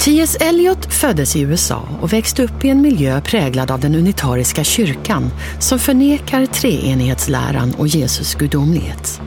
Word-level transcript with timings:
T.S. 0.00 0.36
Eliot 0.40 0.94
föddes 0.94 1.36
i 1.36 1.40
USA 1.40 1.88
och 2.00 2.12
växte 2.12 2.42
upp 2.42 2.64
i 2.64 2.68
en 2.68 2.80
miljö 2.80 3.20
präglad 3.20 3.70
av 3.70 3.80
den 3.80 3.94
unitariska 3.94 4.64
kyrkan 4.64 5.30
som 5.58 5.78
förnekar 5.78 6.46
treenighetsläran 6.46 7.74
och 7.74 7.86
Jesus 7.86 8.34
gudomlighet. 8.34 9.20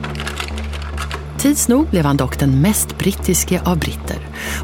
Tids 1.38 1.68
nog 1.68 1.90
blev 1.90 2.04
han 2.04 2.16
dock 2.16 2.38
den 2.38 2.60
mest 2.60 2.98
brittiske 2.98 3.60
av 3.64 3.78
britter 3.78 4.16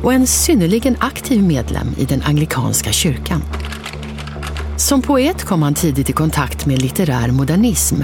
och 0.03 0.13
en 0.13 0.27
synnerligen 0.27 0.97
aktiv 1.01 1.43
medlem 1.43 1.87
i 1.99 2.05
den 2.05 2.23
anglikanska 2.23 2.93
kyrkan. 2.93 3.43
Som 4.77 5.03
poet 5.03 5.45
kom 5.45 5.63
han 5.63 5.75
tidigt 5.75 6.11
i 6.11 6.13
kontakt 6.13 6.67
med 6.67 6.83
litterär 6.83 7.29
modernism 7.29 7.97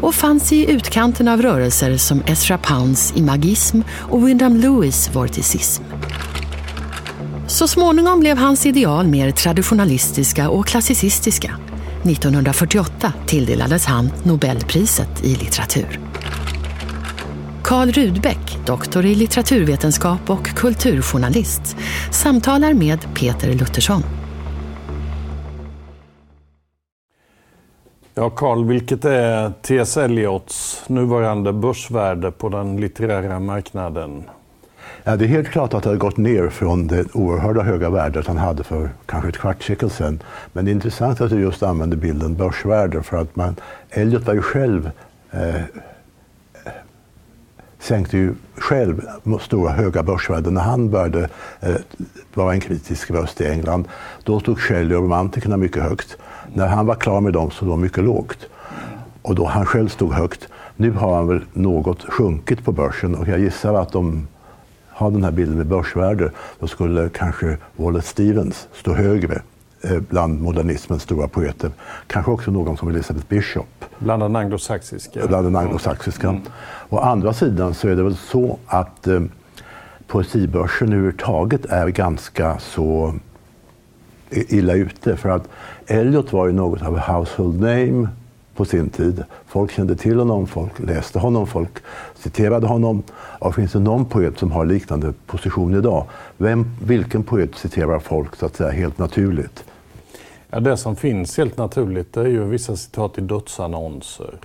och 0.00 0.14
fanns 0.14 0.52
i 0.52 0.70
utkanten 0.70 1.28
av 1.28 1.42
rörelser 1.42 1.96
som 1.96 2.22
Ezra 2.26 2.58
Pounds 2.58 3.12
imagism 3.16 3.80
och 3.90 4.28
Wyndham 4.28 4.56
Lewis 4.56 5.10
vorticism. 5.14 5.82
Så 7.52 7.68
småningom 7.68 8.20
blev 8.20 8.38
hans 8.38 8.66
ideal 8.66 9.06
mer 9.06 9.30
traditionalistiska 9.30 10.50
och 10.50 10.66
klassicistiska. 10.66 11.58
1948 12.04 13.12
tilldelades 13.26 13.86
han 13.86 14.10
Nobelpriset 14.22 15.24
i 15.24 15.28
litteratur. 15.28 16.00
Karl 17.62 17.88
Rudbeck, 17.88 18.58
doktor 18.66 19.06
i 19.06 19.14
litteraturvetenskap 19.14 20.30
och 20.30 20.46
kulturjournalist, 20.46 21.76
samtalar 22.10 22.74
med 22.74 22.98
Peter 23.14 23.52
Luttersson. 23.54 24.02
Ja, 28.14 28.30
Karl, 28.30 28.64
vilket 28.64 29.04
är 29.04 29.52
T.S. 29.62 29.96
Eliots 29.96 30.84
nuvarande 30.88 31.52
börsvärde 31.52 32.30
på 32.30 32.48
den 32.48 32.76
litterära 32.76 33.40
marknaden? 33.40 34.24
Ja, 35.04 35.16
det 35.16 35.24
är 35.24 35.28
helt 35.28 35.48
klart 35.48 35.74
att 35.74 35.82
det 35.82 35.88
har 35.88 35.96
gått 35.96 36.16
ner 36.16 36.48
från 36.48 36.86
det 36.86 37.04
oerhörda 37.12 37.62
höga 37.62 37.90
värdet 37.90 38.26
han 38.26 38.36
hade 38.36 38.64
för 38.64 38.90
kanske 39.06 39.28
ett 39.28 39.38
kvartssekel 39.38 39.90
sedan. 39.90 40.22
Men 40.52 40.64
det 40.64 40.70
är 40.70 40.72
intressant 40.72 41.20
att 41.20 41.30
du 41.30 41.40
just 41.40 41.62
använder 41.62 41.96
bilden 41.96 42.34
börsvärde 42.34 43.02
för 43.02 43.16
att 43.16 43.36
man, 43.36 43.56
Elliot 43.90 44.26
var 44.26 44.34
ju 44.34 44.42
själv 44.42 44.90
eh, 45.30 45.62
sänkte 47.78 48.16
ju 48.16 48.34
själv 48.56 49.02
stora 49.40 49.72
höga 49.72 50.02
börsvärden 50.02 50.54
när 50.54 50.60
han 50.60 50.90
började 50.90 51.28
eh, 51.60 51.76
vara 52.34 52.52
en 52.52 52.60
kritisk 52.60 53.10
röst 53.10 53.40
i 53.40 53.46
England. 53.46 53.88
Då 54.24 54.40
stod 54.40 54.58
Shelley 54.58 54.96
och 54.96 55.02
romantikerna 55.02 55.56
mycket 55.56 55.82
högt. 55.82 56.16
När 56.54 56.66
han 56.66 56.86
var 56.86 56.94
klar 56.94 57.20
med 57.20 57.32
dem 57.32 57.50
så 57.50 57.64
låg 57.64 57.78
mycket 57.78 58.04
lågt. 58.04 58.38
Och 59.22 59.34
då 59.34 59.46
han 59.46 59.66
själv 59.66 59.88
stod 59.88 60.12
högt. 60.12 60.48
Nu 60.76 60.90
har 60.90 61.16
han 61.16 61.28
väl 61.28 61.44
något 61.52 62.02
sjunkit 62.12 62.64
på 62.64 62.72
börsen 62.72 63.14
och 63.14 63.28
jag 63.28 63.40
gissar 63.40 63.74
att 63.74 63.92
de 63.92 64.26
ha 65.02 65.10
den 65.10 65.24
här 65.24 65.30
bilden 65.30 65.56
med 65.56 65.66
börsvärde, 65.66 66.30
då 66.58 66.66
skulle 66.66 67.08
kanske 67.08 67.56
Wallace 67.76 68.08
Stevens 68.08 68.68
stå 68.72 68.94
högre 68.94 69.42
eh, 69.82 70.00
bland 70.00 70.40
modernismens 70.40 71.02
stora 71.02 71.28
poeter. 71.28 71.70
Kanske 72.06 72.30
också 72.30 72.50
någon 72.50 72.76
som 72.76 72.88
Elizabeth 72.88 73.26
Bishop. 73.28 73.84
Bland 73.98 74.22
den 74.22 74.36
anglosaxiska? 74.36 75.26
Bland 75.26 75.46
den 75.46 75.56
anglosaxiska. 75.56 76.28
Mm. 76.28 76.42
Å 76.88 76.98
andra 76.98 77.32
sidan 77.32 77.74
så 77.74 77.88
är 77.88 77.96
det 77.96 78.02
väl 78.02 78.16
så 78.16 78.58
att 78.66 79.06
eh, 79.06 79.20
poesibörsen 80.06 80.88
överhuvudtaget 80.88 81.64
är 81.64 81.88
ganska 81.88 82.58
så 82.58 83.14
illa 84.30 84.74
ute. 84.74 85.16
För 85.16 85.28
att 85.28 85.48
Eliot 85.86 86.32
var 86.32 86.46
ju 86.46 86.52
något 86.52 86.82
av 86.82 86.94
a 86.96 87.02
household 87.06 87.60
name 87.60 88.08
på 88.56 88.64
sin 88.64 88.88
tid. 88.88 89.24
Folk 89.46 89.72
kände 89.72 89.96
till 89.96 90.18
honom, 90.18 90.46
folk 90.46 90.72
läste 90.78 91.18
honom, 91.18 91.46
folk 91.46 91.70
citerade 92.14 92.66
honom. 92.66 93.02
Och 93.14 93.54
finns 93.54 93.72
det 93.72 93.78
någon 93.78 94.04
poet 94.04 94.38
som 94.38 94.52
har 94.52 94.64
liknande 94.64 95.12
position 95.26 95.74
idag? 95.74 96.04
Vem, 96.36 96.66
vilken 96.82 97.22
poet 97.22 97.54
citerar 97.54 97.98
folk 97.98 98.36
så 98.36 98.46
att 98.46 98.56
säga 98.56 98.70
helt 98.70 98.98
naturligt? 98.98 99.64
Ja, 100.50 100.60
det 100.60 100.76
som 100.76 100.96
finns 100.96 101.38
helt 101.38 101.56
naturligt 101.56 102.16
är 102.16 102.24
ju 102.24 102.44
vissa 102.44 102.76
citat 102.76 103.18
i 103.18 103.20
dödsannonser. 103.20 104.38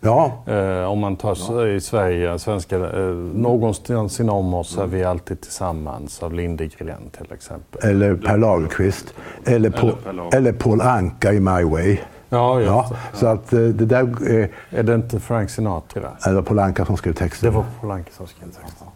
Ja. 0.00 0.32
Eh, 0.46 0.90
om 0.90 0.98
man 0.98 1.16
tar 1.16 1.38
ja. 1.48 1.66
i 1.66 1.80
Sverige, 1.80 2.38
svenska, 2.38 2.76
eh, 2.76 3.06
någonstans 3.34 4.20
inom 4.20 4.54
oss 4.54 4.78
är 4.78 4.86
vi 4.86 5.04
alltid 5.04 5.40
tillsammans 5.40 6.22
av 6.22 6.34
Lindegren 6.34 7.10
till 7.18 7.32
exempel. 7.32 7.90
Eller 7.90 8.14
Per 8.14 8.36
Lagerkvist. 8.36 9.14
Eller, 9.44 9.70
Paul, 9.70 9.94
eller 10.32 10.52
Paul 10.52 10.80
Anka 10.80 11.32
i 11.32 11.40
My 11.40 11.64
Way. 11.64 11.98
Ja, 12.28 12.60
ja. 12.60 12.90
Så 13.14 13.26
att 13.26 13.52
eh, 13.52 13.60
det 13.60 13.86
där... 13.86 14.02
Eh, 14.30 14.48
är 14.70 14.82
det 14.82 14.94
inte 14.94 15.20
Frank 15.20 15.50
Sinatra? 15.50 16.10
Det 16.24 16.32
var 16.32 16.42
Polanka 16.42 16.84
som 16.84 16.96
skrev 16.96 17.12
texten. 17.12 17.50
Det 17.50 17.56
var 17.56 17.64
Polanka 17.80 18.10
som 18.12 18.26
skrev 18.26 18.46
texten. 18.46 18.86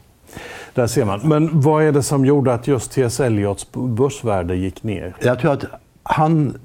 Där 0.75 0.87
ser 0.87 1.05
man. 1.05 1.21
Men 1.29 1.61
vad 1.61 1.83
är 1.83 1.93
det 1.93 2.03
som 2.03 2.25
gjorde 2.25 2.55
att 2.55 2.67
just 2.67 2.93
T.S. 2.93 3.21
Eliots 3.21 3.73
börsvärde 3.73 4.57
gick 4.57 4.83
ner? 4.83 5.15
Jag 5.21 5.39
tror 5.39 5.53
att 5.53 5.65
han 6.03 6.59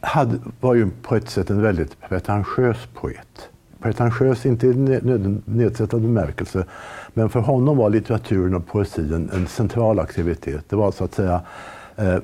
hade, 0.00 0.38
var 0.60 0.74
ju 0.74 0.90
på 1.02 1.16
ett 1.16 1.30
sätt 1.30 1.50
en 1.50 1.62
väldigt 1.62 2.00
pretentiös 2.00 2.76
poet. 2.94 3.48
Pretentiös, 3.82 4.46
inte 4.46 4.66
i 4.66 4.74
nedsättande 5.44 6.06
bemärkelse, 6.06 6.64
men 7.14 7.28
för 7.28 7.40
honom 7.40 7.76
var 7.76 7.90
litteraturen 7.90 8.54
och 8.54 8.66
poesin 8.66 9.30
en 9.32 9.46
central 9.46 9.98
aktivitet. 9.98 10.64
Det 10.68 10.76
var 10.76 10.92
så 10.92 11.04
att 11.04 11.14
säga 11.14 11.40
eh, 11.96 12.16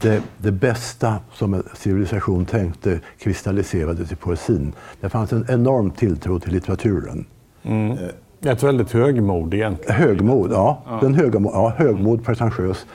det, 0.00 0.22
det, 0.38 0.52
bästa 0.52 1.14
som 1.32 1.54
en 1.54 1.62
civilisation 1.74 2.46
tänkte 2.46 3.00
kristalliserades 3.18 4.12
i 4.12 4.16
poesin. 4.16 4.72
Det 5.00 5.08
fanns 5.08 5.32
en 5.32 5.46
enorm 5.48 5.90
tilltro 5.90 6.38
till 6.38 6.52
litteraturen. 6.52 7.26
Mm. 7.62 7.98
Ett 8.44 8.62
väldigt 8.62 8.92
högmod 8.92 9.54
egentligen. 9.54 9.96
Högmod, 9.96 10.52
ja. 10.52 10.82
ja. 10.86 10.98
Den 11.02 11.14
högmod, 11.14 11.52
ja 11.54 11.72
högmod, 11.76 12.24
pretentiös. 12.24 12.86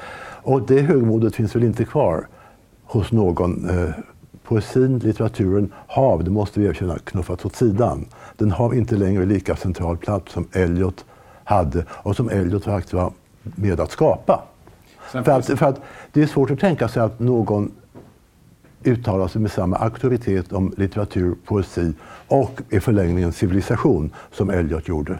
Och 0.43 0.67
det 0.67 0.81
högmodet 0.81 1.35
finns 1.35 1.55
väl 1.55 1.63
inte 1.63 1.85
kvar 1.85 2.27
hos 2.83 3.11
någon. 3.11 3.69
Eh, 3.69 3.89
poesin, 4.43 4.99
litteraturen 4.99 5.73
har, 5.87 6.23
det 6.23 6.31
måste 6.31 6.59
vi 6.59 6.65
erkänna, 6.65 6.97
knuffats 6.99 7.45
åt 7.45 7.55
sidan. 7.55 8.05
Den 8.37 8.51
har 8.51 8.73
inte 8.73 8.95
längre 8.95 9.25
lika 9.25 9.55
central 9.55 9.97
plats 9.97 10.33
som 10.33 10.47
Eliot 10.51 11.05
hade 11.43 11.85
och 11.89 12.15
som 12.15 12.29
Eliot 12.29 12.63
faktiskt 12.63 12.93
var 12.93 13.11
med 13.41 13.79
att 13.79 13.91
skapa. 13.91 14.43
För 15.11 15.29
att, 15.29 15.45
för 15.45 15.65
att 15.65 15.81
det 16.11 16.21
är 16.21 16.27
svårt 16.27 16.51
att 16.51 16.59
tänka 16.59 16.87
sig 16.87 17.03
att 17.03 17.19
någon 17.19 17.71
uttalar 18.83 19.27
sig 19.27 19.41
med 19.41 19.51
samma 19.51 19.75
auktoritet 19.75 20.53
om 20.53 20.73
litteratur, 20.77 21.35
poesi 21.45 21.93
och 22.27 22.61
i 22.69 22.79
förlängningen 22.79 23.31
civilisation 23.31 24.13
som 24.31 24.49
Eliot 24.49 24.87
gjorde. 24.87 25.19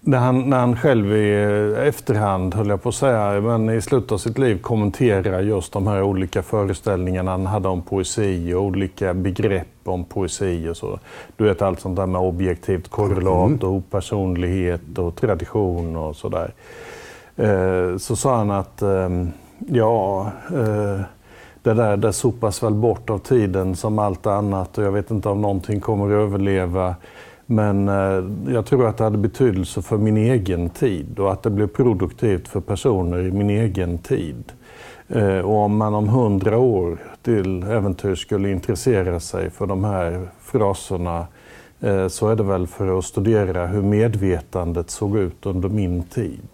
När 0.00 0.18
han, 0.18 0.50
när 0.50 0.58
han 0.58 0.76
själv 0.76 1.16
i 1.16 1.34
efterhand, 1.88 2.54
höll 2.54 2.68
jag 2.68 2.82
på 2.82 2.88
att 2.88 2.94
säga, 2.94 3.40
men 3.40 3.70
i 3.70 3.80
slutet 3.80 4.12
av 4.12 4.18
sitt 4.18 4.38
liv 4.38 4.60
kommenterar 4.60 5.40
just 5.40 5.72
de 5.72 5.86
här 5.86 6.02
olika 6.02 6.42
föreställningarna 6.42 7.30
han 7.30 7.46
hade 7.46 7.68
om 7.68 7.82
poesi 7.82 8.54
och 8.54 8.62
olika 8.62 9.14
begrepp 9.14 9.66
om 9.84 10.04
poesi 10.04 10.68
och 10.68 10.76
så. 10.76 10.98
Du 11.36 11.44
vet 11.44 11.62
allt 11.62 11.80
sånt 11.80 11.96
där 11.96 12.06
med 12.06 12.20
objektivt 12.20 12.88
korrelat 12.88 13.62
mm. 13.62 13.74
och 13.74 13.90
personlighet 13.90 14.98
och 14.98 15.16
tradition 15.16 15.96
och 15.96 16.16
sådär. 16.16 16.44
Eh, 16.44 16.87
Eh, 17.38 17.96
så 17.96 18.16
sa 18.16 18.36
han 18.36 18.50
att 18.50 18.82
ehm, 18.82 19.32
ja, 19.66 20.32
eh, 20.50 21.00
det 21.62 21.74
där 21.74 21.96
det 21.96 22.12
sopas 22.12 22.62
väl 22.62 22.74
bort 22.74 23.10
av 23.10 23.18
tiden 23.18 23.76
som 23.76 23.98
allt 23.98 24.26
annat 24.26 24.78
och 24.78 24.84
jag 24.84 24.92
vet 24.92 25.10
inte 25.10 25.28
om 25.28 25.40
någonting 25.40 25.80
kommer 25.80 26.06
att 26.06 26.12
överleva. 26.28 26.94
Men 27.46 27.88
eh, 27.88 28.52
jag 28.54 28.66
tror 28.66 28.86
att 28.86 28.96
det 28.96 29.04
hade 29.04 29.18
betydelse 29.18 29.82
för 29.82 29.98
min 29.98 30.16
egen 30.16 30.70
tid 30.70 31.18
och 31.18 31.32
att 31.32 31.42
det 31.42 31.50
blev 31.50 31.66
produktivt 31.66 32.48
för 32.48 32.60
personer 32.60 33.18
i 33.18 33.30
min 33.30 33.50
egen 33.50 33.98
tid. 33.98 34.52
Och 35.44 35.56
om 35.56 35.76
man 35.76 35.94
om 35.94 36.08
hundra 36.08 36.58
år 36.58 36.98
till 37.22 37.62
äventyr 37.62 38.14
skulle 38.14 38.50
intressera 38.50 39.20
sig 39.20 39.50
för 39.50 39.66
de 39.66 39.84
här 39.84 40.28
fraserna 40.40 41.26
så 42.08 42.28
är 42.28 42.36
det 42.36 42.42
väl 42.42 42.66
för 42.66 42.98
att 42.98 43.04
studera 43.04 43.66
hur 43.66 43.82
medvetandet 43.82 44.90
såg 44.90 45.16
ut 45.16 45.46
under 45.46 45.68
min 45.68 46.02
tid. 46.02 46.48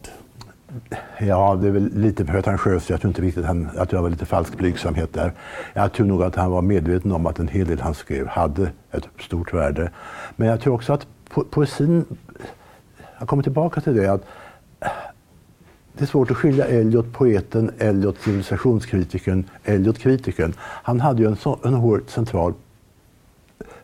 Ja, 1.18 1.58
det 1.60 1.66
är 1.68 1.70
väl 1.70 1.90
lite 1.94 2.24
pretentiöst. 2.24 2.90
Jag 2.90 3.00
tror 3.00 3.08
inte 3.08 3.22
riktigt 3.22 3.44
han, 3.44 3.68
att 3.78 3.90
det 3.90 4.00
var 4.00 4.10
lite 4.10 4.26
falsk 4.26 4.58
blygsamhet 4.58 5.12
där. 5.12 5.32
Jag 5.72 5.92
tror 5.92 6.06
nog 6.06 6.22
att 6.22 6.34
han 6.34 6.50
var 6.50 6.62
medveten 6.62 7.12
om 7.12 7.26
att 7.26 7.38
en 7.38 7.48
hel 7.48 7.66
del 7.66 7.80
han 7.80 7.94
skrev 7.94 8.26
hade 8.26 8.70
ett 8.90 9.08
stort 9.20 9.54
värde. 9.54 9.90
Men 10.36 10.48
jag 10.48 10.60
tror 10.60 10.74
också 10.74 10.92
att 10.92 11.06
po 11.28 11.44
poesin, 11.44 12.04
jag 13.18 13.28
kommer 13.28 13.42
tillbaka 13.42 13.80
till 13.80 13.96
det, 13.96 14.08
att 14.08 14.24
det 15.92 16.04
är 16.04 16.06
svårt 16.06 16.30
att 16.30 16.36
skilja 16.36 16.66
Eliot, 16.66 17.12
poeten, 17.12 17.70
Eliot, 17.78 18.20
civilisationskritikern, 18.20 19.44
Eliot, 19.64 19.98
kritikern. 19.98 20.52
Han 20.58 21.00
hade 21.00 21.22
ju 21.22 21.28
en, 21.28 21.36
så, 21.36 21.58
en 21.64 21.74
oerhört 21.74 22.10
central 22.10 22.54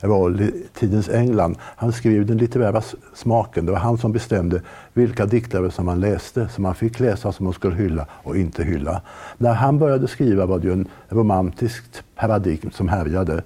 var 0.09 0.51
tidens 0.75 1.09
England. 1.09 1.57
Han 1.61 1.93
skrev 1.93 2.27
den 2.27 2.39
litterära 2.39 2.83
smaken. 3.15 3.67
Det 3.67 3.73
var 3.73 3.79
han 3.79 3.99
som 3.99 4.13
bestämde 4.13 4.63
vilka 4.93 5.27
diktare 5.27 5.71
som 5.71 5.87
man 5.87 6.01
läste, 6.01 6.49
som 6.49 6.63
man 6.63 6.75
fick 6.75 7.01
läsa, 7.01 7.33
som 7.33 7.45
man 7.45 7.53
skulle 7.53 7.77
hylla 7.77 8.07
och 8.11 8.37
inte 8.37 8.65
hylla. 8.65 9.03
När 9.39 9.53
han 9.55 9.79
började 9.79 10.09
skriva 10.09 10.47
var 10.47 10.59
det 10.59 10.67
ju 10.67 10.73
en 10.73 10.89
romantiskt 11.09 12.03
paradigm 12.17 12.71
som 12.71 12.89
härjade. 12.89 13.43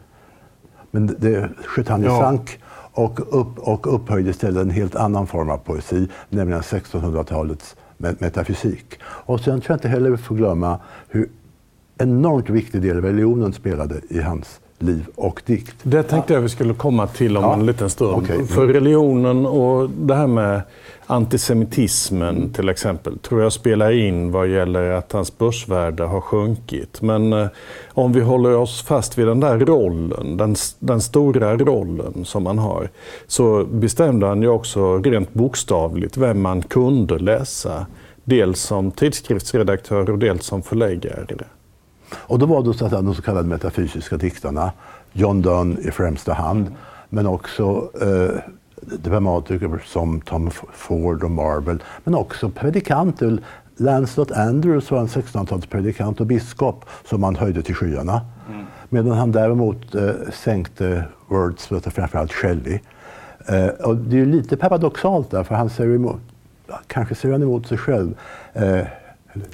Men 0.91 1.17
det 1.19 1.51
sköt 1.65 1.89
han 1.89 2.03
i 2.03 2.07
ja. 2.07 2.21
sank 2.21 2.59
och, 2.95 3.41
upp, 3.41 3.59
och 3.59 3.95
upphöjde 3.95 4.31
istället 4.31 4.63
en 4.63 4.71
helt 4.71 4.97
annan 4.97 5.27
form 5.27 5.51
av 5.51 5.59
poesi, 5.59 6.09
nämligen 6.29 6.63
1600-talets 6.63 7.77
metafysik. 7.99 8.99
Och 9.03 9.41
sen 9.41 9.61
tror 9.61 9.73
jag 9.73 9.77
inte 9.77 9.89
heller 9.89 10.11
vi 10.11 10.17
får 10.17 10.35
glömma 10.35 10.81
hur 11.09 11.29
enormt 11.99 12.51
viktig 12.51 12.83
del 12.83 13.03
religionen 13.03 13.53
spelade 13.53 14.01
i 14.09 14.21
hans 14.21 14.61
liv 14.79 15.07
och 15.15 15.43
dikt. 15.47 15.75
Det 15.83 16.03
tänkte 16.03 16.35
jag 16.35 16.41
vi 16.41 16.49
skulle 16.49 16.75
komma 16.75 17.07
till 17.07 17.37
om 17.37 17.43
ja. 17.43 17.55
en 17.55 17.67
liten 17.67 17.91
stund. 17.91 18.23
Okay. 18.23 18.45
För 18.45 18.67
religionen 18.67 19.47
och 19.47 19.91
det 19.91 20.15
här 20.15 20.27
med 20.27 20.63
antisemitismen 21.07 22.37
mm. 22.37 22.53
till 22.53 22.69
exempel 22.69 23.19
tror 23.19 23.43
jag 23.43 23.53
spelar 23.53 23.93
in 23.93 24.33
vad 24.33 24.49
gäller 24.49 24.91
att 24.91 25.13
hans 25.13 25.39
börsvärde 25.39 26.03
har 26.03 26.21
sjunkit. 26.21 27.03
Men 27.03 27.33
eh, 27.33 27.47
om 27.89 28.13
vi 28.13 28.21
håller 28.21 28.57
oss 28.57 28.83
fast 28.83 29.19
vid 29.19 29.27
den 29.27 29.41
där 29.41 29.59
rollen, 29.59 30.37
den, 30.37 30.57
den 30.79 31.01
stora 31.01 31.57
rollen 31.57 32.25
som 32.25 32.47
han 32.47 32.59
har, 32.59 32.89
så 33.27 33.65
bestämde 33.65 34.27
han 34.27 34.43
ju 34.43 34.49
också 34.49 34.99
rent 34.99 35.35
bokstavligt 35.35 36.17
vem 36.17 36.43
man 36.43 36.63
kunde 36.63 37.19
läsa. 37.19 37.87
Dels 38.25 38.61
som 38.61 38.91
tidskriftsredaktör 38.91 40.11
och 40.11 40.19
dels 40.19 40.45
som 40.45 40.63
förläggare. 40.63 41.45
Och 42.17 42.39
då 42.39 42.47
var 42.47 42.63
det 42.63 42.75
så 42.75 42.85
att 42.85 42.93
de 42.93 43.15
så 43.15 43.23
kallade 43.23 43.49
metafysiska 43.49 44.17
diktarna, 44.17 44.73
John 45.13 45.43
Donne 45.43 45.81
i 45.81 45.91
främsta 45.91 46.33
hand, 46.33 46.75
men 47.09 47.27
också 47.27 47.91
eh, 48.01 48.41
dramatiker 48.81 49.83
som 49.87 50.21
Tom 50.21 50.51
Ford 50.73 51.25
och 51.25 51.31
Marvel, 51.31 51.83
men 52.05 52.15
också 52.15 52.51
predikanter. 52.51 53.39
Lancelot 53.77 54.31
Andrews 54.31 54.91
var 54.91 55.01
en 55.01 55.07
1600-talspredikant 55.07 56.21
och 56.21 56.27
biskop 56.27 56.85
som 57.05 57.21
man 57.21 57.37
höjde 57.37 57.63
till 57.63 57.75
skyarna. 57.75 58.21
Mm. 58.49 58.67
Medan 58.89 59.13
han 59.13 59.33
däremot 59.33 59.95
eh, 59.95 60.11
sänkte 60.33 61.05
Wordsworth 61.29 61.87
och 61.87 61.93
framförallt 61.93 62.33
Shelley. 62.33 62.79
Eh, 63.47 63.67
och 63.67 63.97
det 63.97 64.21
är 64.21 64.27
lite 64.27 64.57
paradoxalt 64.57 65.31
där, 65.31 65.43
för 65.43 65.55
han 65.55 65.71
säger 65.71 65.95
emot, 65.95 66.21
kanske 66.87 67.15
säger 67.15 67.33
han 67.33 67.43
emot 67.43 67.67
sig 67.67 67.79
själv. 67.79 68.15
Eh, 68.53 68.81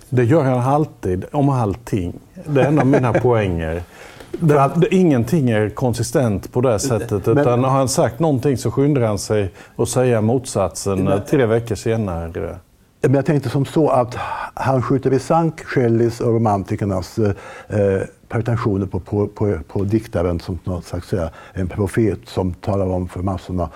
det 0.08 0.24
gör 0.24 0.44
han 0.44 0.60
alltid, 0.60 1.24
om 1.32 1.48
allting. 1.48 2.12
Det 2.46 2.60
är 2.60 2.66
en 2.66 2.78
av 2.78 2.86
mina 2.86 3.12
poänger. 3.20 3.82
Det, 4.30 4.70
det, 4.76 4.94
ingenting 4.94 5.50
är 5.50 5.68
konsistent 5.68 6.52
på 6.52 6.60
det 6.60 6.78
sättet. 6.78 7.26
Men, 7.26 7.38
utan 7.38 7.64
har 7.64 7.70
han 7.70 7.88
sagt 7.88 8.18
någonting 8.18 8.56
så 8.56 8.70
skyndar 8.70 9.02
han 9.02 9.18
sig 9.18 9.52
att 9.76 9.88
säga 9.88 10.20
motsatsen 10.20 11.04
men, 11.04 11.20
tre 11.30 11.46
veckor 11.46 11.74
senare. 11.74 12.58
Men 13.00 13.14
jag 13.14 13.26
tänkte 13.26 13.48
som 13.48 13.64
så 13.64 13.88
att 13.88 14.16
han 14.54 14.82
skjuter 14.82 15.12
i 15.12 15.18
sank 15.18 15.60
Shelleys 15.64 16.20
och 16.20 16.34
romantikernas 16.34 17.18
eh, 17.18 18.00
pretensioner 18.28 18.86
på, 18.86 19.00
på, 19.00 19.26
på, 19.26 19.58
på 19.68 19.84
diktaren 19.84 20.40
som 20.40 20.58
något 20.64 20.84
slags, 20.84 21.14
en 21.52 21.68
profet 21.68 22.18
som 22.26 22.54
talar 22.54 22.86
om 22.86 23.08
för 23.08 23.22
massorna 23.22 23.68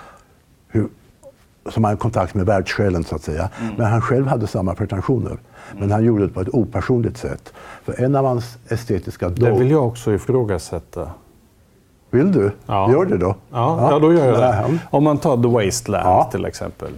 som 1.69 1.83
har 1.83 1.95
kontakt 1.95 2.33
med 2.33 2.45
världssjälen 2.45 3.03
så 3.03 3.15
att 3.15 3.21
säga. 3.21 3.49
Mm. 3.61 3.75
Men 3.77 3.85
han 3.85 4.01
själv 4.01 4.27
hade 4.27 4.47
samma 4.47 4.75
pretensioner. 4.75 5.37
Men 5.79 5.91
han 5.91 6.03
gjorde 6.03 6.27
det 6.27 6.33
på 6.33 6.41
ett 6.41 6.49
opersonligt 6.53 7.17
sätt. 7.17 7.53
För 7.83 8.01
en 8.01 8.15
av 8.15 8.25
hans 8.25 8.57
estetiska 8.67 9.29
Det 9.29 9.51
vill 9.51 9.71
jag 9.71 9.87
också 9.87 10.13
ifrågasätta. 10.13 11.09
Vill 12.09 12.31
du? 12.31 12.51
Ja. 12.65 12.91
Gör 12.91 13.05
det 13.05 13.17
då. 13.17 13.35
Ja, 13.51 13.91
ja. 13.91 13.99
då 13.99 14.13
gör 14.13 14.25
jag 14.25 14.37
det. 14.37 14.79
Om 14.89 15.03
man 15.03 15.17
tar 15.17 15.43
The 15.43 15.65
Wasteland 15.65 16.07
ja. 16.07 16.29
till 16.31 16.45
exempel. 16.45 16.91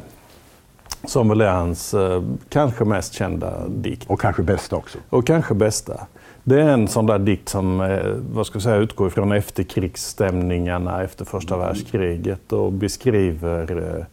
Som 1.06 1.30
väl 1.30 1.42
är 1.42 1.52
hans 1.52 1.94
eh, 1.94 2.24
kanske 2.50 2.86
mest 2.86 3.14
kända 3.14 3.68
dikt. 3.68 4.10
Och 4.10 4.22
kanske 4.22 4.44
bästa 4.44 4.76
också. 4.76 4.98
Och 5.10 5.28
kanske 5.28 5.54
bästa. 5.54 6.08
Det 6.44 6.62
är 6.62 6.70
en 6.70 6.88
sån 6.88 7.06
där 7.06 7.20
dikt 7.20 7.50
som 7.50 7.82
eh, 7.82 8.16
vad 8.34 8.48
ska 8.48 8.56
jag 8.56 8.64
säga, 8.64 8.76
utgår 8.76 9.10
från 9.10 9.32
efterkrigsstämningarna 9.32 11.04
efter 11.04 11.26
första 11.26 11.56
mm. 11.56 11.68
världskriget 11.68 12.54
och 12.54 12.72
beskriver 12.72 13.96
eh, 13.98 14.06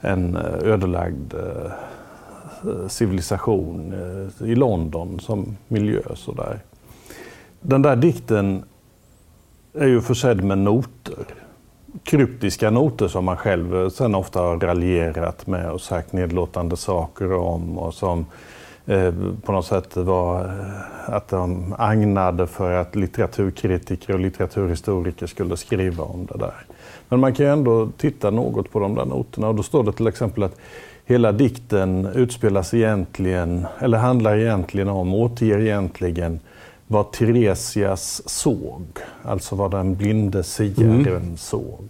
en 0.00 0.36
eh, 0.36 0.72
ödelagd 0.72 1.34
eh, 1.34 2.88
civilisation 2.88 3.92
eh, 3.92 4.48
i 4.48 4.54
London 4.54 5.20
som 5.20 5.56
miljö. 5.68 6.00
Sådär. 6.14 6.60
Den 7.60 7.82
där 7.82 7.96
dikten 7.96 8.64
är 9.74 9.86
ju 9.86 10.00
försedd 10.00 10.44
med 10.44 10.58
noter. 10.58 11.24
Kryptiska 12.04 12.70
noter 12.70 13.08
som 13.08 13.24
man 13.24 13.36
själv 13.36 13.90
sen 13.90 14.14
ofta 14.14 14.40
har 14.40 14.60
raljerat 14.60 15.46
med 15.46 15.70
och 15.70 15.80
sagt 15.80 16.12
nedlåtande 16.12 16.76
saker 16.76 17.32
om 17.32 17.78
och 17.78 17.94
som 17.94 18.26
eh, 18.86 19.14
på 19.44 19.52
något 19.52 19.66
sätt 19.66 19.96
var 19.96 20.50
att 21.06 21.28
de 21.28 21.74
agnade 21.78 22.46
för 22.46 22.72
att 22.72 22.96
litteraturkritiker 22.96 24.12
och 24.12 24.20
litteraturhistoriker 24.20 25.26
skulle 25.26 25.56
skriva 25.56 26.04
om 26.04 26.26
det 26.26 26.38
där. 26.38 26.66
Men 27.08 27.20
man 27.20 27.34
kan 27.34 27.46
ju 27.46 27.52
ändå 27.52 27.88
titta 27.96 28.30
något 28.30 28.72
på 28.72 28.80
de 28.80 28.94
där 28.94 29.04
noterna 29.04 29.48
och 29.48 29.54
då 29.54 29.62
står 29.62 29.84
det 29.84 29.92
till 29.92 30.06
exempel 30.06 30.42
att 30.42 30.56
hela 31.04 31.32
dikten 31.32 32.06
utspelas 32.14 32.74
egentligen, 32.74 33.66
eller 33.78 33.98
handlar 33.98 34.38
egentligen 34.38 34.88
om, 34.88 35.14
återger 35.14 35.58
egentligen 35.58 36.40
vad 36.86 37.12
Teresias 37.12 38.22
såg. 38.28 38.84
Alltså 39.22 39.56
vad 39.56 39.70
den 39.70 39.96
blinde 39.96 40.42
siaren 40.42 41.06
mm. 41.06 41.36
såg. 41.36 41.88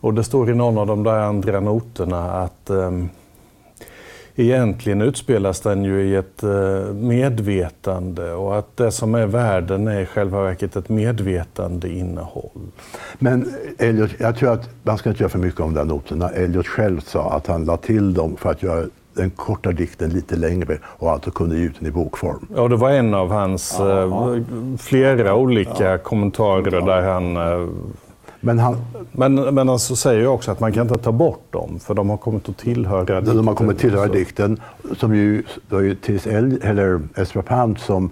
Och 0.00 0.14
det 0.14 0.24
står 0.24 0.50
i 0.50 0.54
någon 0.54 0.78
av 0.78 0.86
de 0.86 1.02
där 1.02 1.18
andra 1.18 1.60
noterna 1.60 2.30
att 2.30 2.70
um, 2.70 3.08
egentligen 4.38 5.02
utspelas 5.02 5.60
den 5.60 5.84
ju 5.84 6.02
i 6.02 6.16
ett 6.16 6.42
eh, 6.42 6.94
medvetande 6.94 8.32
och 8.32 8.58
att 8.58 8.76
det 8.76 8.90
som 8.90 9.14
är 9.14 9.26
världen 9.26 9.88
är 9.88 10.00
i 10.00 10.06
själva 10.06 10.42
verket 10.42 10.76
ett 10.76 10.88
medvetande 10.88 11.88
innehåll. 11.88 12.60
Men 13.18 13.52
Elliot, 13.78 14.10
jag 14.18 14.36
tror 14.36 14.52
att 14.52 14.68
man 14.82 14.98
ska 14.98 15.10
inte 15.10 15.22
göra 15.22 15.30
för 15.30 15.38
mycket 15.38 15.60
om 15.60 15.74
de 15.74 15.88
noterna. 15.88 16.28
Elliot 16.28 16.66
själv 16.66 17.00
sa 17.00 17.30
att 17.30 17.46
han 17.46 17.64
la 17.64 17.76
till 17.76 18.14
dem 18.14 18.36
för 18.36 18.50
att 18.50 18.62
göra 18.62 18.86
den 19.14 19.30
korta 19.30 19.72
dikten 19.72 20.10
lite 20.10 20.36
längre 20.36 20.78
och 20.84 21.10
alltså 21.10 21.30
kunde 21.30 21.58
ge 21.58 21.64
ut 21.64 21.74
den 21.78 21.88
i 21.88 21.90
bokform. 21.90 22.46
Ja, 22.56 22.68
det 22.68 22.76
var 22.76 22.90
en 22.90 23.14
av 23.14 23.30
hans 23.30 23.76
ja, 23.78 24.36
eh, 24.36 24.42
flera 24.78 25.34
olika 25.34 25.90
ja. 25.90 25.98
kommentarer 25.98 26.72
ja. 26.72 26.80
där 26.80 27.02
han 27.02 27.36
eh, 27.36 27.68
men 28.40 28.58
han, 28.58 28.76
men, 29.12 29.34
men 29.34 29.68
alltså 29.68 29.96
säger 29.96 30.20
ju 30.20 30.26
också 30.26 30.50
att 30.50 30.60
man 30.60 30.72
kan 30.72 30.82
inte 30.82 31.02
ta 31.02 31.12
bort 31.12 31.52
dem, 31.52 31.78
för 31.80 31.94
de 31.94 32.10
har 32.10 32.16
kommit 32.16 32.48
att 32.48 32.58
tillhöra 32.58 33.20
dikten. 33.20 33.36
De 33.36 33.48
har 33.48 33.54
kommit 33.54 33.74
att 33.74 33.80
tillhöra 33.80 34.08
dikten, 34.08 34.60
som 34.96 35.14
ju, 35.14 35.42
det 35.68 35.74
var 35.74 35.80
ju 35.80 35.94
T.S. 35.94 36.26
eller 36.26 37.00
Ezra 37.16 37.42
Pound 37.42 37.78
som 37.78 38.10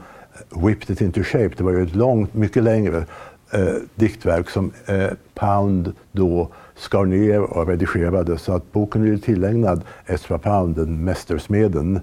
whipped 0.50 0.90
it 0.90 1.00
into 1.00 1.22
shape. 1.22 1.50
Det 1.56 1.64
var 1.64 1.72
ju 1.72 1.82
ett 1.82 1.94
långt, 1.94 2.34
mycket 2.34 2.62
längre 2.62 3.04
eh, 3.50 3.74
diktverk 3.94 4.50
som 4.50 4.72
eh, 4.86 5.08
Pound 5.34 5.92
då 6.12 6.48
skar 6.76 7.04
ner 7.04 7.40
och 7.40 7.66
redigerade. 7.66 8.38
Så 8.38 8.52
att 8.52 8.72
boken 8.72 9.12
är 9.12 9.18
tillägnad 9.18 9.82
Ezra 10.06 10.38
Pound, 10.38 10.76
den 10.76 11.04
mästersmeden. 11.04 12.00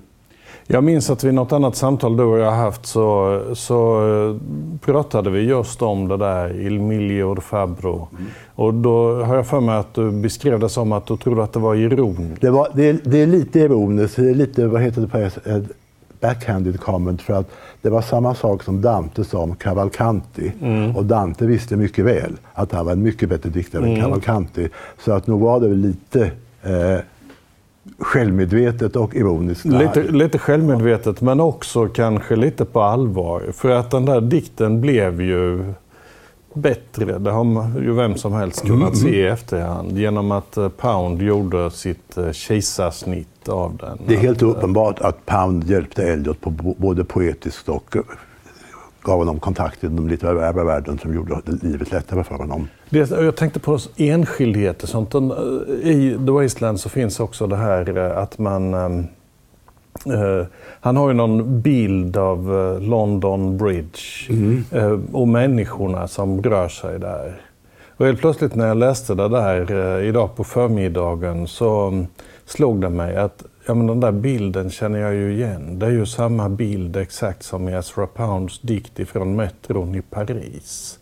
Jag 0.74 0.84
minns 0.84 1.10
att 1.10 1.24
vid 1.24 1.34
något 1.34 1.52
annat 1.52 1.76
samtal 1.76 2.18
du 2.18 2.24
och 2.24 2.40
jag 2.40 2.52
haft 2.52 2.86
så, 2.86 3.42
så 3.54 4.08
eh, 4.08 4.36
pratade 4.80 5.30
vi 5.30 5.40
just 5.40 5.82
om 5.82 6.08
det 6.08 6.18
där 6.18 6.62
Il 6.62 6.80
Miglior 6.80 7.36
Fabro. 7.36 8.08
Mm. 8.12 8.26
Och 8.56 8.74
då 8.74 9.24
har 9.24 9.36
jag 9.36 9.48
för 9.48 9.60
mig 9.60 9.78
att 9.78 9.94
du 9.94 10.12
beskrev 10.12 10.60
det 10.60 10.70
som 10.70 10.92
att 10.92 11.06
du 11.06 11.18
trodde 11.18 11.44
att 11.44 11.54
det 11.54 11.60
var 11.60 11.76
ironiskt. 11.76 12.42
Det, 12.42 12.50
var, 12.50 12.68
det, 12.74 12.90
är, 12.90 13.00
det 13.04 13.18
är 13.18 13.28
lite 13.28 13.60
ironiskt, 13.60 14.16
det 14.16 14.30
är 14.30 14.36
lite, 14.36 14.68
vad 14.68 14.82
heter 14.82 15.02
det 15.02 15.08
på 15.08 15.18
ett 15.18 15.64
backhanded 16.20 16.80
comment 16.80 17.22
för 17.22 17.34
att 17.34 17.52
det 17.82 17.90
var 17.90 18.02
samma 18.02 18.36
sak 18.36 18.64
som 18.64 18.82
Dante 18.82 19.24
sa 19.24 19.38
om 19.38 19.56
Cavalcanti. 19.56 20.52
Mm. 20.62 20.96
Och 20.96 21.06
Dante 21.06 21.46
visste 21.46 21.76
mycket 21.76 22.06
väl 22.06 22.34
att 22.54 22.72
han 22.72 22.86
var 22.86 22.94
en 22.94 23.04
mycket 23.04 23.30
bättre 23.30 23.50
diktare 23.50 23.84
mm. 23.84 23.96
än 23.96 24.02
Cavalcanti. 24.02 24.70
Så 25.04 25.12
att 25.12 25.28
nog 25.28 25.42
var 25.42 25.60
det 25.60 25.68
väl 25.68 25.78
lite 25.78 26.32
eh, 26.64 27.00
självmedvetet 28.00 28.96
och 28.96 29.16
ironiskt. 29.16 29.66
Lite, 29.66 30.04
lite 30.04 30.38
självmedvetet 30.38 31.22
men 31.22 31.40
också 31.40 31.88
kanske 31.88 32.36
lite 32.36 32.66
på 32.66 32.82
allvar. 32.82 33.44
För 33.54 33.70
att 33.70 33.92
den 33.92 34.06
där 34.06 34.22
dikten 34.22 34.82
blev 34.82 35.22
ju 35.22 35.74
bättre. 36.54 37.20
Det 37.20 37.32
har 37.32 37.72
ju 37.82 37.94
vem 37.94 38.16
som 38.18 38.34
helst 38.34 38.62
kunnat 38.62 38.94
mm. 38.94 38.96
se 38.96 39.10
i 39.10 39.28
efterhand 39.28 39.98
genom 39.98 40.32
att 40.32 40.58
eh, 40.58 40.70
Pound 40.70 41.22
gjorde 41.22 41.72
sitt 41.72 42.18
eh, 42.18 42.32
kejsarsnitt 42.32 43.50
av 43.50 43.78
den. 43.78 44.00
Det 44.08 44.16
är 44.16 44.20
helt 44.20 44.42
uppenbart 44.42 45.00
att 45.00 45.26
Pound 45.26 45.64
hjälpte 45.64 46.04
Elliot 46.04 46.42
på 46.42 46.50
både 46.78 47.04
poetiskt 47.04 47.70
och 47.70 47.96
gav 49.02 49.18
honom 49.18 49.40
kontakt 49.40 49.84
i 49.84 49.88
den 49.88 50.08
litterära 50.08 50.64
världen 50.64 51.00
som 51.00 51.14
gjorde 51.14 51.42
livet 51.46 51.92
lättare 51.92 52.24
för 52.24 52.36
honom. 52.36 52.68
Det, 52.94 53.12
jag 53.12 53.36
tänkte 53.36 53.60
på 53.60 53.80
enskildheter. 53.98 54.88
Sånt. 54.88 55.16
I 55.84 56.18
The 56.26 56.32
Wasteland 56.32 56.80
så 56.80 56.90
finns 56.90 57.20
också 57.20 57.48
det 57.48 57.56
här 57.56 57.98
eh, 57.98 58.18
att 58.18 58.38
man... 58.38 58.74
Uh, 60.08 60.46
han 60.80 60.98
har 60.98 61.08
ju 61.08 61.14
någon 61.14 61.62
bild 61.62 62.18
av 62.18 62.48
London 62.82 63.58
Bridge 63.58 64.00
mm. 64.30 64.64
uh, 64.76 65.00
och 65.12 65.28
människorna 65.28 66.08
som 66.08 66.44
rör 66.44 66.68
sig 66.68 67.00
där. 67.00 67.42
Och 67.98 68.06
helt 68.06 68.20
plötsligt 68.20 68.56
när 68.56 68.68
jag 68.68 68.78
läste 68.78 69.16
det 69.16 69.30
där 69.30 69.72
eh, 69.72 70.08
idag 70.08 70.36
på 70.36 70.44
förmiddagen 70.44 71.48
så 71.48 71.88
mm, 71.88 72.08
slog 72.46 72.82
det 72.82 72.90
mig 72.90 73.16
att 73.16 73.44
ja, 73.68 73.74
men 73.74 73.88
den 73.88 74.00
där 74.00 74.12
bilden 74.12 74.70
känner 74.70 75.00
jag 75.00 75.14
ju 75.14 75.34
igen. 75.34 75.80
Det 75.80 75.86
är 75.86 75.92
ju 75.92 76.06
samma 76.06 76.50
bild 76.50 76.98
exakt 76.98 77.44
som 77.44 77.70
i 77.70 77.74
Ezra 77.74 78.08
Pounds 78.08 78.60
dikt 78.62 79.00
ifrån 79.00 79.36
metron 79.36 79.96
i 79.96 80.02
Paris. 80.02 81.00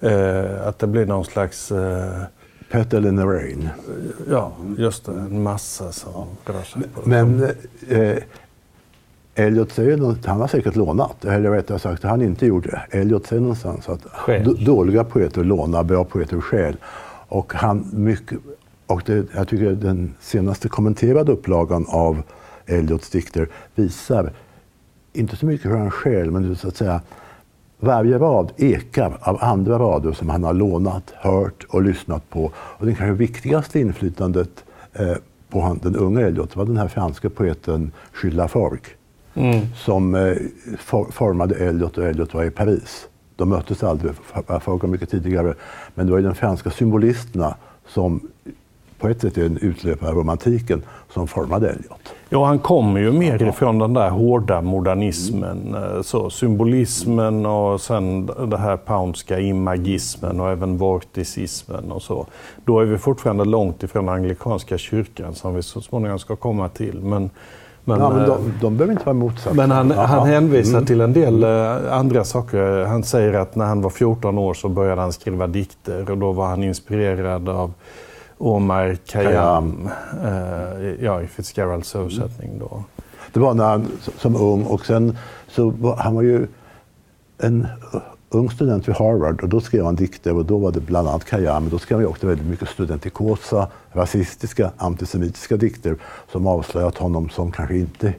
Eh, 0.00 0.66
att 0.68 0.78
det 0.78 0.86
blir 0.86 1.06
någon 1.06 1.24
slags... 1.24 1.72
Eh, 1.72 2.22
Petal 2.70 3.06
in 3.06 3.16
the 3.16 3.22
rain. 3.22 3.68
Ja, 4.30 4.52
just 4.78 5.06
det. 5.06 5.12
En 5.12 5.42
massa 5.42 5.92
som 5.92 6.26
rör 6.44 6.62
sig 6.62 6.82
på 6.82 7.08
Men 7.08 7.42
eh, 7.88 8.16
Elliot 9.34 9.72
säger 9.72 9.96
något, 9.96 10.26
han 10.26 10.40
har 10.40 10.48
säkert 10.48 10.76
lånat, 10.76 11.24
eller 11.24 11.50
rättare 11.50 11.78
sagt, 11.78 12.02
han 12.02 12.22
inte 12.22 12.46
gjort 12.46 12.64
det. 12.64 12.82
Elliot 12.90 13.26
säger 13.26 13.42
någonstans 13.42 13.88
att 13.88 14.02
Stjäl. 14.12 14.64
dåliga 14.64 15.04
poeter 15.04 15.44
lånar, 15.44 15.84
bra 15.84 16.04
poeter 16.04 16.40
stjäl. 16.40 16.76
Och 17.28 17.54
han 17.54 17.90
mycket, 17.92 18.38
och 18.86 19.02
det, 19.06 19.26
jag 19.34 19.48
tycker 19.48 19.72
den 19.72 20.14
senaste 20.20 20.68
kommenterade 20.68 21.32
upplagan 21.32 21.86
av 21.88 22.22
Elliots 22.66 23.10
dikter 23.10 23.48
visar, 23.74 24.32
inte 25.12 25.36
så 25.36 25.46
mycket 25.46 25.70
hur 25.70 25.76
han 25.76 25.90
stjäl, 25.90 26.30
men 26.30 26.56
så 26.56 26.68
att 26.68 26.76
säga 26.76 27.00
varje 27.80 28.18
rad 28.18 28.52
ekar 28.56 29.18
av 29.20 29.38
andra 29.40 29.78
rader 29.78 30.12
som 30.12 30.28
han 30.28 30.44
har 30.44 30.54
lånat, 30.54 31.12
hört 31.14 31.66
och 31.68 31.82
lyssnat 31.82 32.30
på. 32.30 32.52
Och 32.56 32.86
det 32.86 32.94
kanske 32.94 33.12
viktigaste 33.12 33.80
inflytandet 33.80 34.64
eh, 34.92 35.16
på 35.48 35.60
han, 35.60 35.80
den 35.82 35.96
unga 35.96 36.20
Eliot 36.20 36.56
var 36.56 36.64
den 36.64 36.76
här 36.76 36.88
franska 36.88 37.30
poeten 37.30 37.92
Gilles 38.22 38.36
Laforgue 38.36 38.90
som 39.74 40.14
eh, 40.14 40.36
for, 40.78 41.10
formade 41.10 41.54
Eliot 41.54 41.98
och 41.98 42.04
Eliot 42.04 42.34
var 42.34 42.44
i 42.44 42.50
Paris. 42.50 43.08
De 43.36 43.48
möttes 43.48 43.82
aldrig, 43.82 44.12
Laforgue 44.48 44.82
var 44.82 44.88
mycket 44.88 45.10
tidigare. 45.10 45.54
Men 45.94 46.06
det 46.06 46.12
var 46.12 46.18
ju 46.18 46.24
de 46.26 46.34
franska 46.34 46.70
symbolisterna 46.70 47.56
som 47.88 48.20
på 48.98 49.08
ett 49.08 49.20
sätt 49.20 49.38
är 49.38 49.46
en 49.46 49.58
utlöpare 49.58 50.10
av 50.10 50.16
romantiken 50.16 50.82
som 51.14 51.26
formade 51.28 51.68
Eliot. 51.68 52.12
Ja, 52.28 52.44
han 52.46 52.58
kommer 52.58 53.00
ju 53.00 53.12
mer 53.12 53.42
ifrån 53.48 53.78
den 53.78 53.94
där 53.94 54.10
hårda 54.10 54.60
modernismen. 54.60 55.74
eh, 55.74 56.02
Så, 56.02 56.30
symbolismen 56.30 57.46
och 57.46 57.80
sen 57.80 58.26
det 58.46 58.56
här 58.56 58.76
poundska 58.76 59.40
imagismen 59.40 60.40
och 60.40 60.50
även 60.50 60.76
vorticismen 60.78 61.92
och 61.92 62.02
så. 62.02 62.26
Då 62.64 62.80
är 62.80 62.84
vi 62.84 62.98
fortfarande 62.98 63.44
långt 63.44 63.82
ifrån 63.82 64.08
anglikanska 64.08 64.78
kyrkan 64.78 65.34
som 65.34 65.54
vi 65.54 65.62
så 65.62 65.80
småningom 65.80 66.18
ska 66.18 66.36
komma 66.36 66.68
till. 66.68 67.00
Men, 67.02 67.30
men, 67.84 68.00
ja, 68.00 68.10
men 68.10 68.20
eh, 68.20 68.26
de, 68.26 68.52
de 68.60 68.76
behöver 68.76 68.92
inte 68.92 69.04
vara 69.06 69.14
motsatser. 69.14 69.54
men 69.54 69.70
han, 69.70 69.90
han 69.90 70.26
hänvisar 70.28 70.72
Mm. 70.72 70.86
till 70.86 71.00
en 71.00 71.12
del 71.12 71.42
eh, 71.44 71.92
andra 71.98 72.24
saker. 72.24 72.84
Han 72.84 73.02
säger 73.04 73.32
att 73.34 73.56
när 73.56 73.64
han 73.66 73.82
var 73.82 73.90
14 73.90 74.38
år 74.38 74.54
så 74.54 74.68
började 74.68 75.00
han 75.00 75.12
skriva 75.12 75.46
dikter 75.46 76.10
och 76.10 76.18
då 76.18 76.32
var 76.32 76.46
han 76.46 76.62
inspirerad 76.64 77.48
av 77.48 77.72
Omar 78.38 78.96
Khayyam, 79.06 79.88
eh, 80.24 81.04
ja, 81.04 81.22
i 81.22 81.26
Fitzgeralds 81.26 81.96
översättning. 81.96 82.58
Då. 82.58 82.84
Det 83.32 83.40
var 83.40 83.54
när 83.54 83.64
han 83.64 83.88
som 84.18 84.36
ung 84.36 84.64
och 84.64 84.86
sen 84.86 85.16
så 85.48 85.70
var, 85.70 85.96
han 85.96 86.14
var 86.14 86.22
ju 86.22 86.46
en 87.38 87.66
ung 88.30 88.50
student 88.50 88.88
vid 88.88 88.94
Harvard 88.94 89.42
och 89.42 89.48
då 89.48 89.60
skrev 89.60 89.84
han 89.84 89.96
dikter 89.96 90.36
och 90.36 90.44
då 90.44 90.58
var 90.58 90.72
det 90.72 90.80
bland 90.80 91.08
annat 91.08 91.24
Khayyam. 91.24 91.62
Men 91.62 91.70
då 91.70 91.78
skrev 91.78 91.98
han 91.98 92.08
också 92.08 92.26
väldigt 92.26 92.46
mycket 92.46 92.68
studentikosa, 92.68 93.68
rasistiska, 93.92 94.70
antisemitiska 94.76 95.56
dikter 95.56 95.96
som 96.32 96.46
avslöjat 96.46 96.98
honom 96.98 97.28
som 97.28 97.52
kanske 97.52 97.76
inte 97.76 98.14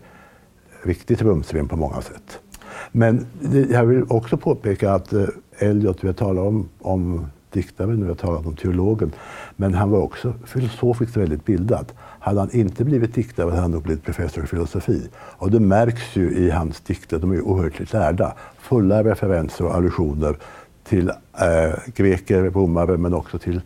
riktigt 0.83 1.21
rumsren 1.21 1.67
på 1.67 1.75
många 1.75 2.01
sätt. 2.01 2.39
Men 2.91 3.25
jag 3.69 3.86
vill 3.86 4.05
också 4.09 4.38
påpeka 4.38 4.93
att 4.93 5.13
eh, 5.13 5.25
Eliot, 5.59 6.03
vi 6.03 6.07
har 6.07 6.13
talat 6.13 6.47
om, 6.47 6.69
om 6.79 7.27
diktaren, 7.57 8.01
vi 8.03 8.07
har 8.07 8.15
talat 8.15 8.45
om 8.45 8.55
teologen, 8.55 9.11
men 9.55 9.73
han 9.73 9.89
var 9.89 9.99
också 9.99 10.33
filosofiskt 10.45 11.17
väldigt 11.17 11.45
bildad. 11.45 11.85
Hade 12.19 12.39
han 12.39 12.49
inte 12.51 12.83
blivit 12.85 13.13
diktare 13.15 13.49
hade 13.49 13.61
han 13.61 13.71
nog 13.71 13.83
blivit 13.83 14.03
professor 14.03 14.43
i 14.43 14.47
filosofi. 14.47 15.07
Och 15.39 15.51
det 15.51 15.59
märks 15.59 16.15
ju 16.15 16.31
i 16.37 16.49
hans 16.49 16.79
dikter, 16.81 17.19
de 17.19 17.31
är 17.31 17.35
ju 17.35 17.41
oerhört 17.41 17.93
lärda. 17.93 18.33
Fulla 18.59 19.03
referenser 19.03 19.65
och 19.65 19.75
allusioner 19.75 20.35
till 20.83 21.09
eh, 21.09 21.73
greker, 21.95 22.43
romare, 22.43 22.97
men 22.97 23.13
också 23.13 23.39
till 23.39 23.61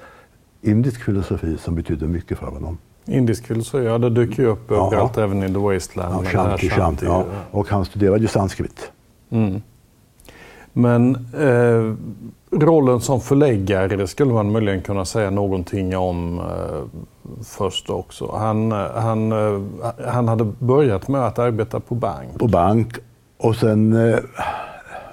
indisk 0.62 1.04
filosofi 1.04 1.58
som 1.58 1.76
betyder 1.76 2.08
mycket 2.08 2.38
för 2.38 2.48
honom. 2.48 2.78
Indisk 3.06 3.48
filosofi, 3.48 3.86
ja 3.86 3.98
det 3.98 4.10
dyker 4.10 4.44
ju 4.44 4.50
upp 4.50 4.66
Ja. 4.70 4.88
överallt, 4.88 5.18
även 5.18 5.44
i 5.44 5.48
The 5.54 5.60
Wasteland. 5.60 6.26
Ja, 6.26 6.30
shanti, 6.30 6.70
shanti, 6.70 7.06
ja. 7.06 7.26
Och 7.52 7.68
han 7.70 7.86
studerade 7.86 8.22
ju 8.22 8.28
sanskrit. 8.28 8.92
Mm. 9.30 9.62
Men 10.74 11.16
eh, 11.34 11.96
rollen 12.52 13.02
som 13.02 13.22
förläggare 13.22 14.08
skulle 14.08 14.34
man 14.34 14.52
möjligen 14.52 14.82
kunna 14.82 15.06
säga 15.06 15.30
någonting 15.30 15.98
om 15.98 16.40
eh, 16.40 17.00
först 17.44 17.90
också. 17.90 18.32
Han, 18.36 18.72
eh, 18.72 18.92
han, 18.96 19.32
eh, 19.32 19.62
han 20.08 20.28
hade 20.28 20.44
börjat 20.44 21.08
med 21.08 21.22
att 21.22 21.40
arbeta 21.40 21.80
på 21.80 21.96
bank. 21.96 22.40
på 22.40 22.48
bank. 22.48 22.96
Och 23.38 23.56
sen, 23.56 24.10
eh, 24.10 24.20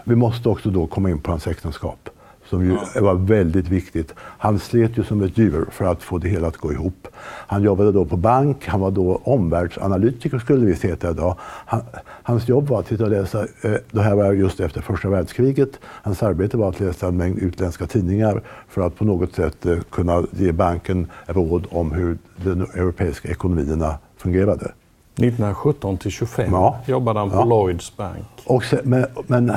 vi 0.04 0.16
måste 0.16 0.48
också 0.48 0.70
då 0.70 0.86
komma 0.86 1.10
in 1.10 1.18
på 1.18 1.30
hans 1.30 1.46
äktenskap. 1.46 2.08
Som 2.50 2.64
ju 2.64 3.00
var 3.00 3.14
väldigt 3.14 3.68
viktigt. 3.68 4.14
Han 4.18 4.58
slet 4.58 4.98
ju 4.98 5.04
som 5.04 5.22
ett 5.22 5.38
djur 5.38 5.66
för 5.70 5.84
att 5.84 6.02
få 6.02 6.18
det 6.18 6.28
hela 6.28 6.48
att 6.48 6.56
gå 6.56 6.72
ihop. 6.72 7.08
Han 7.22 7.62
jobbade 7.62 7.92
då 7.92 8.04
på 8.04 8.16
bank, 8.16 8.66
han 8.66 8.80
var 8.80 8.90
då 8.90 9.20
omvärldsanalytiker 9.24 10.38
skulle 10.38 10.66
vi 10.66 10.88
heta 10.88 11.10
idag. 11.10 11.36
Han, 11.40 11.80
hans 12.22 12.48
jobb 12.48 12.68
var 12.68 12.80
att 12.80 12.88
sitta 12.88 13.04
och 13.04 13.10
läsa, 13.10 13.46
eh, 13.62 13.74
det 13.90 14.02
här 14.02 14.14
var 14.14 14.32
just 14.32 14.60
efter 14.60 14.80
första 14.80 15.08
världskriget. 15.08 15.70
Hans 15.82 16.22
arbete 16.22 16.56
var 16.56 16.68
att 16.68 16.80
läsa 16.80 17.08
en 17.08 17.16
mängd 17.16 17.38
utländska 17.38 17.86
tidningar 17.86 18.42
för 18.68 18.86
att 18.86 18.96
på 18.96 19.04
något 19.04 19.34
sätt 19.34 19.66
eh, 19.66 19.78
kunna 19.90 20.22
ge 20.30 20.52
banken 20.52 21.06
råd 21.26 21.66
om 21.70 21.92
hur 21.92 22.18
de 22.36 22.60
europeiska 22.60 23.28
ekonomierna 23.28 23.98
fungerade. 24.16 24.72
1917 25.18 25.98
till 25.98 26.10
25 26.10 26.50
Ja. 26.52 26.78
jobbade 26.86 27.18
han 27.20 27.30
på 27.30 27.36
Ja. 27.36 27.44
Lloyds 27.44 27.96
Bank. 27.96 28.26
Och 28.44 28.64
sen, 28.64 28.78
men, 28.84 29.06
men 29.26 29.50
äh, 29.50 29.56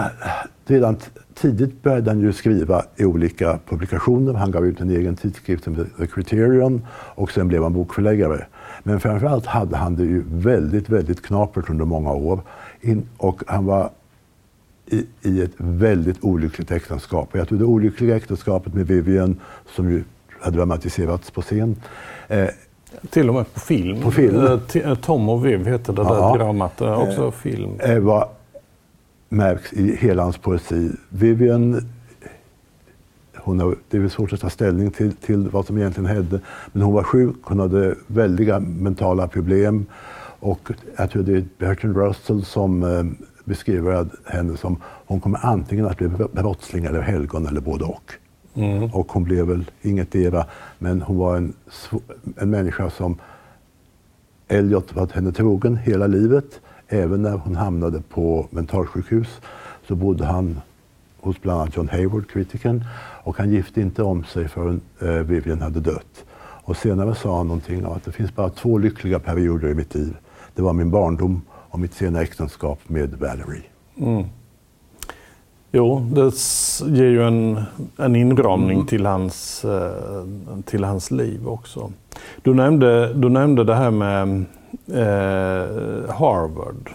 redan 0.66 0.98
tidigt 1.34 1.84
började 1.84 2.10
han 2.12 2.20
ju 2.20 2.34
skriva 2.34 2.84
i 2.96 3.06
olika 3.06 3.60
publikationer. 3.70 4.34
Han 4.34 4.52
gav 4.52 4.66
ut 4.66 4.80
en 4.82 4.90
egen 4.90 5.16
tidskrift 5.16 5.64
som 5.64 5.76
The 5.98 6.08
Criterion 6.08 6.86
och 7.16 7.32
sen 7.32 7.48
blev 7.48 7.64
han 7.64 7.74
bokförläggare. 7.74 8.46
Men 8.84 9.00
framförallt 9.00 9.46
hade 9.46 9.78
han 9.78 9.96
det 9.96 10.04
ju 10.04 10.24
väldigt, 10.28 10.90
väldigt 10.90 11.22
knapert 11.22 11.70
under 11.70 11.86
många 11.86 12.12
år. 12.14 12.42
In, 12.82 13.10
och 13.18 13.44
han 13.48 13.66
var 13.66 13.90
i, 14.86 15.06
i 15.22 15.42
ett 15.42 15.52
väldigt 15.58 16.24
olyckligt 16.24 16.72
äktenskap. 16.72 17.30
Jag 17.32 17.48
tror 17.48 17.58
det 17.60 17.66
olyckliga 17.66 18.16
äktenskapet 18.16 18.74
med 18.74 18.88
Vivian, 18.88 19.40
som 19.76 19.92
ju 19.92 20.04
hade 20.42 20.58
dramatiserats 20.58 21.32
på 21.32 21.42
scen, 21.42 21.76
eh, 22.28 22.48
Till 23.10 23.30
och 23.30 23.36
med 23.36 23.54
på 23.54 23.60
film. 23.60 24.02
På 24.02 24.12
film. 24.12 24.36
Eh, 24.46 24.60
eh, 24.90 24.96
Tom 24.96 25.30
och 25.30 25.46
Viv 25.46 25.66
heter 25.68 25.94
det 25.94 26.02
Ja. 26.02 26.32
där 26.32 26.38
dramat. 26.38 26.82
eh, 26.82 27.00
Också 27.02 27.32
film. 27.32 27.80
eh, 27.80 28.00
var, 28.00 28.30
märks 29.30 29.74
i 29.74 29.96
hela 29.96 30.24
hans 30.24 30.38
poesi. 30.38 30.92
Vivian, 31.10 31.90
hon 33.38 33.60
har, 33.60 33.76
det 33.90 33.98
är 33.98 34.02
väl 34.02 34.10
svårt 34.10 34.34
att 34.34 34.40
ta 34.42 34.50
ställning 34.50 34.92
till, 34.92 35.12
till 35.16 35.50
vad 35.50 35.66
som 35.66 35.78
egentligen 35.78 36.06
hände, 36.16 36.40
men 36.72 36.82
hon 36.84 36.94
var 36.94 37.04
sjuk, 37.04 37.36
hon 37.42 37.60
hade 37.60 37.96
väldiga 38.08 38.60
mentala 38.60 39.28
problem. 39.28 39.86
Och 40.40 40.72
jag 40.98 41.12
tror 41.12 41.24
det 41.24 41.34
är 41.34 41.46
Bertrand 41.58 41.98
Russell 41.98 42.46
som 42.46 42.84
eh, 42.84 43.04
beskriver 43.46 44.06
henne 44.26 44.58
som 44.58 44.78
hon 45.06 45.20
kommer 45.20 45.40
antingen 45.46 45.86
att 45.86 45.98
bli 45.98 46.08
brottsling 46.34 46.86
eller 46.86 47.02
helgon 47.02 47.48
eller 47.48 47.62
både 47.62 47.84
och. 47.86 48.12
Och 48.94 49.12
hon 49.12 49.24
blev 49.24 49.46
väl 49.46 49.72
inget 49.82 50.16
era, 50.16 50.46
men 50.80 51.02
hon 51.02 51.18
var 51.18 51.38
en, 51.38 51.54
en 52.38 52.50
människa 52.50 52.90
som 52.90 53.18
Elliot 54.48 54.96
var 54.96 55.08
henne 55.14 55.32
trogen 55.32 55.78
hela 55.78 56.08
livet. 56.08 56.60
Även 56.88 57.22
när 57.22 57.38
hon 57.38 57.56
hamnade 57.56 58.02
på 58.02 58.48
mentalsjukhus 58.50 59.42
så 59.88 59.96
bodde 59.96 60.26
han 60.26 60.62
hos 61.20 61.42
bland 61.42 61.62
annat 61.62 61.76
John 61.76 61.90
Hayward, 61.90 62.30
kritikern. 62.30 62.84
Och 63.24 63.38
han 63.38 63.52
gifte 63.52 63.82
inte 63.82 64.04
om 64.04 64.24
sig 64.24 64.48
förrän 64.48 64.82
eh, 65.02 65.08
Vivian 65.10 65.62
hade 65.62 65.80
dött. 65.80 66.26
Och 66.64 66.78
senare 66.78 67.16
sa 67.16 67.38
han 67.38 67.48
någonting 67.48 67.86
om 67.86 67.94
att 67.94 68.04
det 68.04 68.12
finns 68.12 68.36
bara 68.36 68.50
två 68.50 68.78
lyckliga 68.78 69.20
perioder 69.20 69.68
i 69.68 69.74
mitt 69.74 69.96
liv. 69.96 70.18
Det 70.56 70.62
var 70.62 70.74
min 70.74 70.92
barndom 70.92 71.42
och 71.50 71.80
mitt 71.80 71.94
sena 71.94 72.22
äktenskap 72.22 72.80
med 72.88 73.14
Valerie. 73.14 73.64
Jo, 75.74 76.00
det 76.14 76.32
ger 76.98 77.10
ju 77.10 77.24
en, 77.28 77.62
en 77.98 78.16
inramning 78.16 78.86
till, 78.86 79.06
hans, 79.06 79.66
eh, 79.66 80.26
till 80.66 80.84
hans 80.84 81.12
liv 81.12 81.48
också. 81.48 81.92
Du 82.42 82.54
nämnde, 82.54 83.14
du 83.14 83.30
nämnde 83.30 83.64
det 83.64 83.76
här 83.76 83.92
med 83.92 84.46
eh, 84.88 86.16
Harvard. 86.16 86.90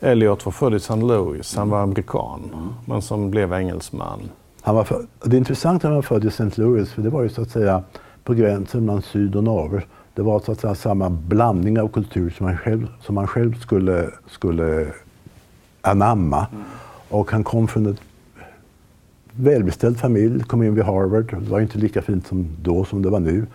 Eliot 0.00 0.44
var 0.44 0.52
född 0.52 0.74
i 0.74 0.76
St. 0.76 0.96
Louis, 0.96 1.56
han 1.56 1.70
var 1.70 1.82
amerikan, 1.82 2.40
men 2.84 3.02
som 3.02 3.30
blev 3.30 3.52
engelsman. 3.52 4.20
Han 4.60 4.74
var 4.74 4.84
för, 4.84 5.06
det 5.24 5.36
är 5.36 5.38
intressant 5.38 5.76
att 5.76 5.82
han 5.82 5.94
var 5.94 6.02
född 6.02 6.24
i 6.24 6.28
St. 6.28 6.50
Louis, 6.54 6.92
för 6.92 7.02
det 7.02 7.10
var 7.10 7.22
ju 7.22 7.28
så 7.28 7.42
att 7.42 7.50
säga 7.50 7.82
på 8.24 8.34
gränsen 8.34 8.86
mellan 8.86 9.02
syd 9.02 9.36
och 9.36 9.44
norr. 9.44 9.86
Det 10.14 10.22
var 10.22 10.40
så 10.40 10.52
att 10.52 10.60
säga 10.60 10.74
samma 10.74 11.10
blandning 11.10 11.80
av 11.80 11.88
kultur 11.88 12.30
som 12.30 12.46
han 12.46 12.56
själv, 12.58 12.86
som 13.02 13.16
han 13.16 13.26
själv 13.26 13.60
skulle, 13.60 14.10
skulle 14.28 14.86
anamma. 15.80 16.46
Och 17.08 17.30
han 17.32 17.44
kom 17.44 17.68
från 17.68 17.86
ett 17.86 18.00
välbeställd 19.40 19.98
familj, 19.98 20.44
kom 20.44 20.62
in 20.62 20.74
vid 20.74 20.84
Harvard. 20.84 21.34
Det 21.42 21.50
var 21.50 21.60
inte 21.60 21.78
lika 21.78 22.02
fint 22.02 22.26
som 22.26 22.48
då 22.62 22.84
som 22.84 23.02
det 23.02 23.10
var 23.10 23.20
nu. 23.20 23.46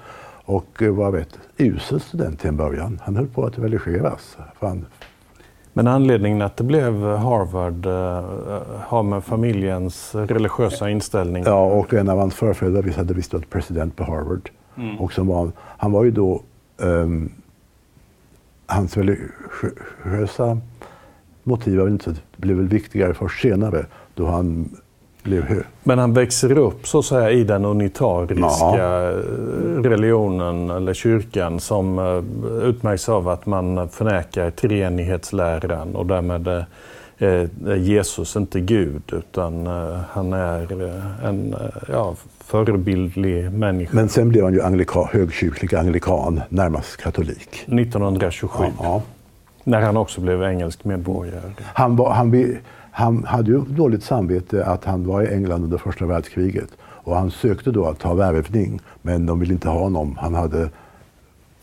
Och 0.46 0.82
eh, 0.82 0.94
var 0.94 1.12
vet, 1.12 1.40
usel 1.58 2.00
student 2.00 2.40
till 2.40 2.50
en 2.50 2.58
början. 2.58 3.00
Han 3.04 3.16
höll 3.16 3.28
på 3.28 3.46
att 3.46 3.60
religeras. 3.60 4.38
Han... 4.60 4.86
Men 5.74 5.88
anledningen 5.88 6.42
att 6.42 6.58
det 6.58 6.64
blev 6.64 7.04
Harvard 7.04 7.86
uh, 7.86 7.92
har 8.82 9.04
med 9.04 9.24
familjens 9.24 10.16
religiösa 10.16 10.90
inställning? 10.90 11.44
Ja, 11.44 11.66
och 11.66 11.94
en 11.94 12.10
av 12.10 12.20
hans 12.20 12.36
förfäder 12.36 12.94
hade 12.98 13.14
visst 13.14 13.34
varit 13.34 13.50
president 13.50 13.96
på 13.96 14.04
Harvard. 14.04 14.50
Mm. 14.78 15.00
Och 15.00 15.14
som 15.14 15.28
var, 15.28 15.52
han 15.58 15.92
var 15.92 16.04
ju 16.04 16.12
då 16.12 16.42
um, 16.78 17.32
hans 18.66 18.98
religiösa 18.98 20.58
motiv 21.44 22.00
blev 22.36 22.58
väl 22.58 22.68
viktigare 22.68 23.14
först 23.14 23.42
senare 23.42 23.86
då 24.14 24.26
han. 24.26 24.70
Men 25.84 26.00
han 26.00 26.14
växer 26.14 26.58
upp 26.58 26.88
så 26.88 27.00
att 27.00 27.06
säga 27.06 27.32
i 27.32 27.44
den 27.44 27.66
unitariska 27.66 28.78
ja. 28.78 29.12
religionen 29.84 30.70
eller 30.70 30.94
kyrkan 30.94 31.60
som 31.60 32.00
eh, 32.00 32.68
utmärks 32.70 33.10
av 33.10 33.30
att 33.30 33.46
man 33.46 33.90
förnekar 33.90 34.52
treenighetsläran 34.52 35.96
och 35.96 36.06
därmed 36.06 36.48
är 37.18 37.76
Jesus 37.76 38.36
inte 38.36 38.60
Gud 38.60 39.04
utan 39.12 39.68
eh, 39.68 40.00
han 40.10 40.34
är 40.34 40.72
en 41.24 41.56
ja, 41.92 42.16
förebildlig 42.40 43.52
människa. 43.52 43.96
Men 43.96 44.10
sen 44.10 44.30
blev 44.30 44.44
han 44.44 44.54
ju 44.54 44.62
anglika, 44.62 45.04
högkyrklig 45.04 45.76
anglikan, 45.76 46.42
närmast 46.50 46.98
katolik. 46.98 47.50
1927. 47.68 48.64
Ja. 48.80 49.02
När 49.64 49.82
han 49.82 49.98
också 49.98 50.22
blev 50.22 50.44
engelsk 50.44 50.84
medborgare. 50.84 51.52
Han, 51.74 51.96
var, 51.96 52.14
han, 52.14 52.32
han 52.98 53.24
hade 53.24 53.52
ju 53.52 53.62
dåligt 53.62 54.04
samvete 54.04 54.66
att 54.66 54.86
han 54.86 55.08
var 55.08 55.24
i 55.24 55.34
England 55.34 55.64
under 55.64 55.78
första 55.78 56.06
världskriget. 56.06 56.70
Och 56.82 57.16
han 57.16 57.32
sökte 57.32 57.72
då 57.72 57.86
att 57.86 58.00
ta 58.00 58.14
värvning, 58.14 58.80
men 59.02 59.26
de 59.26 59.40
ville 59.40 59.54
inte 59.54 59.70
ha 59.70 59.80
honom. 59.80 60.18
Han 60.22 60.34
hade 60.34 60.70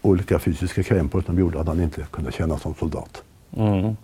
olika 0.03 0.39
fysiska 0.39 0.83
krämpor 0.83 1.23
som 1.27 1.39
gjorde 1.39 1.61
att 1.61 1.67
han 1.67 1.81
inte 1.81 2.03
kunde 2.11 2.33
känna 2.33 2.59
som 2.59 2.75
soldat. 2.75 3.23
Mm. 3.57 3.97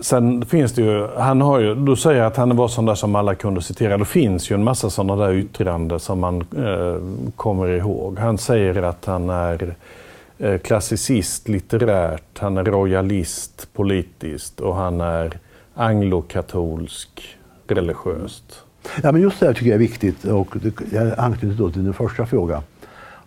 Sen 0.00 0.46
finns 0.46 0.72
det 0.72 0.82
ju, 0.82 1.08
han 1.16 1.40
har 1.40 1.60
ju, 1.60 1.74
du 1.74 1.96
säger 1.96 2.22
att 2.22 2.36
han 2.36 2.56
var 2.56 2.68
sån 2.68 2.86
där 2.86 2.94
som 2.94 3.14
alla 3.14 3.34
kunde 3.34 3.62
citera. 3.62 3.98
Det 3.98 4.04
finns 4.04 4.50
ju 4.50 4.54
en 4.54 4.64
massa 4.64 4.90
sådana 4.90 5.26
där 5.26 5.32
yttranden 5.32 6.00
som 6.00 6.20
man 6.20 6.40
eh, 6.40 7.30
kommer 7.36 7.68
ihåg. 7.68 8.18
Han 8.18 8.38
säger 8.38 8.82
att 8.82 9.04
han 9.04 9.30
är 9.30 9.74
eh, 10.38 10.58
klassicist 10.58 11.48
litterärt, 11.48 12.38
han 12.38 12.56
är 12.56 12.64
royalist 12.64 13.68
politiskt 13.72 14.60
och 14.60 14.74
han 14.74 15.00
är 15.00 15.38
anglokatolsk 15.74 17.36
religiöst. 17.66 18.62
Ja, 19.02 19.12
men 19.12 19.22
just 19.22 19.40
det 19.40 19.46
här 19.46 19.54
tycker 19.54 19.66
jag 19.66 19.74
är 19.74 19.78
viktigt 19.78 20.24
och 20.24 20.56
jag 20.92 21.18
anknyter 21.18 21.58
då 21.58 21.70
till 21.70 21.84
din 21.84 21.94
första 21.94 22.26
fråga 22.26 22.62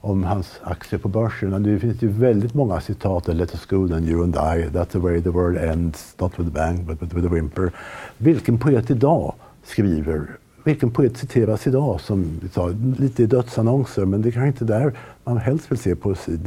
om 0.02 0.24
hans 0.24 0.60
aktier 0.64 1.00
på 1.00 1.08
börsen. 1.08 1.64
Det 1.64 1.80
finns 1.80 2.02
ju 2.02 2.08
väldigt 2.08 2.54
många 2.54 2.82
citat. 2.82 3.28
Let 3.28 3.54
us 3.54 3.66
go 3.66 3.88
then 3.88 4.08
you 4.08 4.24
and 4.24 4.36
I. 4.36 4.70
That's 4.70 4.86
the 4.86 5.00
way 5.00 5.22
the 5.22 5.30
world 5.30 5.58
ends. 5.58 6.16
Not 6.20 6.40
with 6.40 6.50
a 6.50 6.52
bang 6.54 6.86
but 6.86 7.14
with 7.14 7.26
a 7.26 7.30
whimper. 7.30 7.72
Vilken 8.18 8.60
poet 8.60 8.92
idag 8.92 9.34
skriver 9.64 10.28
vilken 10.66 10.92
poet 10.92 11.18
citeras 11.18 11.68
idag 11.68 12.02
som 12.02 12.40
vi 12.42 12.50
sa, 12.50 12.72
lite 12.98 13.24
i 13.24 13.26
dödsannonser, 13.26 14.06
men 14.06 14.22
det 14.22 14.30
är 14.30 14.32
kanske 14.32 14.48
inte 14.48 14.66
där 14.66 14.94
man 15.24 15.38
helst 15.38 15.72
vill 15.72 15.78
se 15.78 15.96
poesi. 15.96 16.40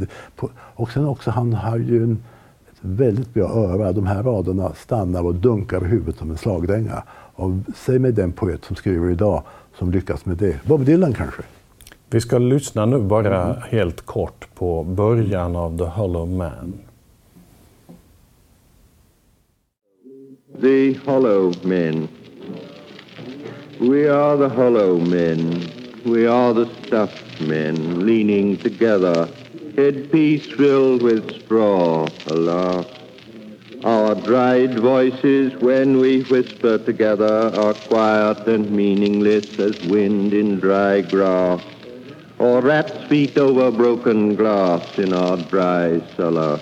Och 0.51 0.91
sen 0.91 1.05
också, 1.05 1.31
han 1.31 1.53
har 1.53 1.77
ju 1.77 2.03
en, 2.03 2.23
väldigt 2.81 3.33
bra 3.33 3.49
öra. 3.49 3.91
De 3.91 4.07
här 4.07 4.23
raderna 4.23 4.73
stannar 4.73 5.25
och 5.25 5.35
dunkar 5.35 5.85
i 5.85 5.87
huvudet 5.87 6.17
som 6.17 6.31
en 6.31 6.37
slagdänga. 6.37 7.03
Och 7.35 7.51
säg 7.75 7.99
mig 7.99 8.11
den 8.11 8.31
poet 8.31 8.65
som 8.65 8.75
skriver 8.75 9.11
idag 9.11 9.43
som 9.77 9.91
lyckas 9.91 10.25
med 10.25 10.37
det. 10.37 10.59
Bob 10.65 10.85
Dylan 10.85 11.13
kanske? 11.13 11.41
Vi 12.09 12.21
ska 12.21 12.37
lyssna 12.37 12.85
nu 12.85 12.99
bara 12.99 13.43
mm. 13.43 13.57
helt 13.69 14.01
kort 14.01 14.47
på 14.55 14.83
början 14.83 15.55
av 15.55 15.77
The 15.77 15.83
Hollow 15.83 16.27
Man. 16.27 16.73
The 20.61 20.97
Hollow 21.05 21.53
Men. 21.63 22.07
We 23.79 24.09
are 24.09 24.35
the 24.35 24.49
hollow 24.49 24.99
men. 24.99 25.63
We 26.03 26.27
are 26.27 26.53
the 26.53 26.65
stuffed 26.85 27.47
men, 27.47 28.05
leaning 28.05 28.57
together, 28.57 29.25
headpiece 29.79 30.51
filled 30.57 31.01
with 31.01 31.23
straw, 31.45 32.05
alas. 32.27 32.85
Our 33.85 34.13
dried 34.13 34.77
voices, 34.77 35.55
when 35.61 36.01
we 36.01 36.23
whisper 36.23 36.79
together, 36.79 37.49
are 37.55 37.73
quiet 37.73 38.45
and 38.45 38.69
meaningless 38.71 39.57
as 39.57 39.79
wind 39.87 40.33
in 40.33 40.59
dry 40.59 40.99
grass 40.99 41.63
or 42.39 42.61
rat's 42.61 43.03
feet 43.07 43.37
over 43.37 43.71
broken 43.71 44.35
glass 44.35 44.83
in 44.97 45.13
our 45.13 45.37
dry 45.37 46.01
cellar. 46.17 46.59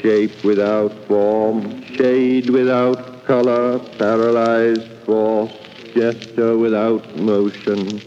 Shape 0.00 0.44
without 0.44 0.92
form, 1.08 1.82
shade 1.96 2.50
without 2.50 3.26
color, 3.26 3.80
paralyzed 3.98 4.88
force, 5.04 5.52
gesture 5.92 6.56
without 6.56 7.16
motion. 7.16 8.00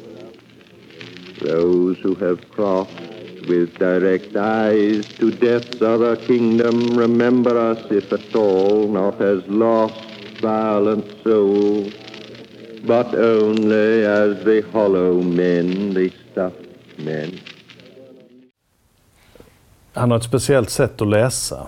Those 1.41 1.97
who 1.97 2.15
have 2.15 2.49
crossed 2.51 3.16
with 3.47 3.77
direct 3.79 4.35
eyes 4.35 5.05
to 5.19 5.31
death's 5.31 5.81
other 5.81 6.15
kingdom 6.15 6.97
remember 6.97 7.71
us, 7.71 7.91
if 7.91 8.13
at 8.13 8.35
all, 8.35 8.87
not 8.87 9.21
as 9.21 9.47
lost, 9.47 9.95
violent 10.41 11.05
souls, 11.23 11.93
but 12.85 13.15
only 13.15 14.05
as 14.05 14.43
the 14.43 14.63
hollow 14.71 15.21
men, 15.21 15.93
the 15.93 16.11
stuffed 16.31 16.97
men. 16.97 17.31
Han 19.93 20.11
har 20.11 20.17
ett 20.17 20.23
speciellt 20.23 20.69
sätt 20.69 21.01
att 21.01 21.07
läsa. 21.07 21.67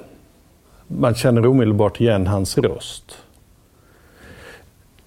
Man 0.88 1.16
känner 1.16 1.46
omedelbart 1.46 2.02
igen 2.02 2.28
hans 2.28 2.58
röst. 2.58 3.18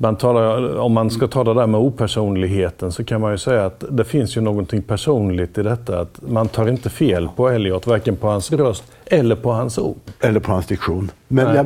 Man 0.03 0.17
talar, 0.17 0.79
om 0.79 0.93
man 0.93 1.11
ska 1.11 1.29
ta 1.29 1.45
det 1.45 1.55
där 1.55 1.67
med 1.67 1.81
opersonligheten 1.81 2.93
så 2.93 3.05
kan 3.05 3.21
man 3.21 3.33
ju 3.33 3.39
säga 3.39 3.67
att 3.67 3.85
det 3.91 4.05
finns 4.05 4.37
ju 4.37 4.41
någonting 4.41 4.83
personligt 4.83 5.59
i 5.59 5.63
detta. 5.63 6.01
Att 6.01 6.21
man 6.29 6.49
tar 6.49 6.69
inte 6.69 6.91
fel 6.91 7.29
på 7.37 7.49
Elliot, 7.49 7.87
varken 7.87 8.17
på 8.17 8.29
hans 8.29 8.53
röst 8.53 8.85
eller 9.07 9.37
på 9.37 9.53
hans 9.53 9.79
ord. 9.79 9.97
Eller 10.21 10.41
på 10.41 10.53
hans 10.53 10.67
diktion. 10.67 11.11
Men 11.29 11.57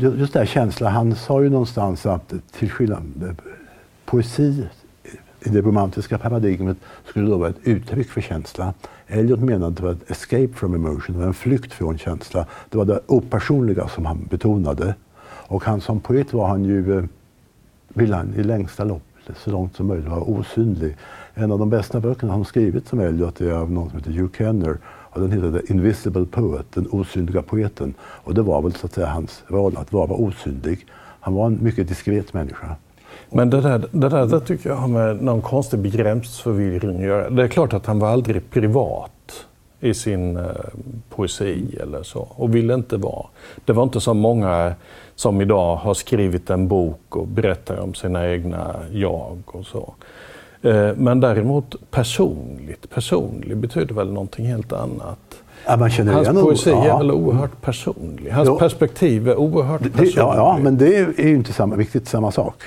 just 0.00 0.32
den 0.32 0.40
här 0.40 0.46
känslan, 0.46 0.92
han 0.92 1.14
sa 1.14 1.42
ju 1.42 1.48
någonstans 1.48 2.06
att 2.06 2.32
till 2.58 2.70
skillnad 2.70 3.36
poesi 4.04 4.66
i 5.40 5.48
det 5.48 5.60
romantiska 5.60 6.18
paradigmet 6.18 6.76
skulle 7.06 7.30
då 7.30 7.36
vara 7.36 7.48
ett 7.48 7.60
uttryck 7.62 8.10
för 8.10 8.20
känsla. 8.20 8.74
Eliot 9.06 9.40
menade 9.40 9.66
att 9.66 9.76
det 9.76 9.82
var 9.82 9.92
ett 9.92 10.10
escape 10.10 10.48
from 10.54 10.74
emotion, 10.74 11.14
det 11.14 11.18
var 11.18 11.26
en 11.26 11.34
flykt 11.34 11.72
från 11.72 11.98
känsla. 11.98 12.46
Det 12.70 12.78
var 12.78 12.84
det 12.84 13.00
opersonliga 13.06 13.88
som 13.88 14.06
han 14.06 14.26
betonade. 14.30 14.94
Och 15.50 15.64
han 15.64 15.80
som 15.80 16.00
poet 16.00 16.32
var 16.32 16.48
han 16.48 16.64
ju, 16.64 17.08
vill 17.98 18.06
ville 18.06 18.16
han 18.16 18.34
i 18.34 18.42
längsta 18.42 18.84
lopp, 18.84 19.02
så 19.36 19.50
långt 19.50 19.76
som 19.76 19.86
möjligt, 19.86 20.08
vara 20.08 20.20
osynlig. 20.20 20.96
En 21.34 21.52
av 21.52 21.58
de 21.58 21.70
bästa 21.70 22.00
böckerna 22.00 22.32
han 22.32 22.44
skrivit 22.44 22.88
som 22.88 23.00
Elliot 23.00 23.40
är 23.40 23.52
av 23.52 23.70
någon 23.70 23.90
som 23.90 23.98
heter 23.98 24.10
Hugh 24.10 24.32
Kenner. 24.38 24.78
Och 24.84 25.20
den 25.20 25.32
heter 25.32 25.60
The 25.60 25.72
Invisible 25.72 26.24
Poet, 26.24 26.66
den 26.74 26.86
osynliga 26.90 27.42
poeten. 27.42 27.94
Och 28.00 28.34
det 28.34 28.42
var 28.42 28.62
väl 28.62 28.72
så 28.72 28.86
att 28.86 28.92
säga 28.92 29.06
hans 29.06 29.42
roll, 29.46 29.76
att 29.76 29.92
vara 29.92 30.12
osynlig. 30.12 30.86
Han 31.20 31.34
var 31.34 31.46
en 31.46 31.58
mycket 31.62 31.88
diskret 31.88 32.34
människa. 32.34 32.76
Men 33.30 33.50
det 33.50 33.60
där, 33.60 33.84
det 33.90 34.08
där 34.08 34.26
det 34.26 34.40
tycker 34.40 34.70
jag 34.70 34.76
har 34.76 34.88
med 34.88 35.22
någon 35.22 35.42
konstig 35.42 35.80
begreppsförvirring 35.80 36.96
att 36.96 37.02
göra. 37.02 37.30
Det 37.30 37.42
är 37.42 37.48
klart 37.48 37.72
att 37.72 37.86
han 37.86 37.98
var 37.98 38.08
aldrig 38.08 38.50
privat 38.50 39.10
i 39.80 39.94
sin 39.94 40.36
eh, 40.36 40.44
poesi 41.08 41.78
eller 41.80 42.02
så 42.02 42.28
och 42.30 42.54
ville 42.54 42.74
inte 42.74 42.96
vara. 42.96 43.26
Det 43.64 43.72
var 43.72 43.82
inte 43.82 44.00
så 44.00 44.14
många 44.14 44.74
som 45.14 45.40
idag 45.40 45.76
har 45.76 45.94
skrivit 45.94 46.50
en 46.50 46.68
bok 46.68 47.16
och 47.16 47.26
berättar 47.26 47.80
om 47.80 47.94
sina 47.94 48.28
egna 48.28 48.74
jag 48.92 49.38
och 49.46 49.66
så. 49.66 49.94
Eh, 50.62 50.90
men 50.96 51.20
däremot 51.20 51.90
personligt, 51.90 52.90
personlig 52.90 53.56
betyder 53.56 53.94
väl 53.94 54.12
någonting 54.12 54.46
helt 54.46 54.72
annat. 54.72 55.42
Ja, 55.66 55.76
Hans 55.76 56.28
poesi 56.28 56.70
ja. 56.70 56.94
är 56.94 56.98
väl 56.98 57.10
oerhört 57.10 57.62
personlig. 57.62 58.30
Hans 58.30 58.48
jo. 58.48 58.58
perspektiv 58.58 59.28
är 59.28 59.36
oerhört 59.36 59.82
personligt. 59.82 60.16
Ja, 60.16 60.36
ja, 60.36 60.58
men 60.62 60.78
det 60.78 60.96
är 60.96 61.24
ju 61.24 61.34
inte 61.34 61.52
samma, 61.52 61.76
riktigt 61.76 62.08
samma 62.08 62.32
sak. 62.32 62.62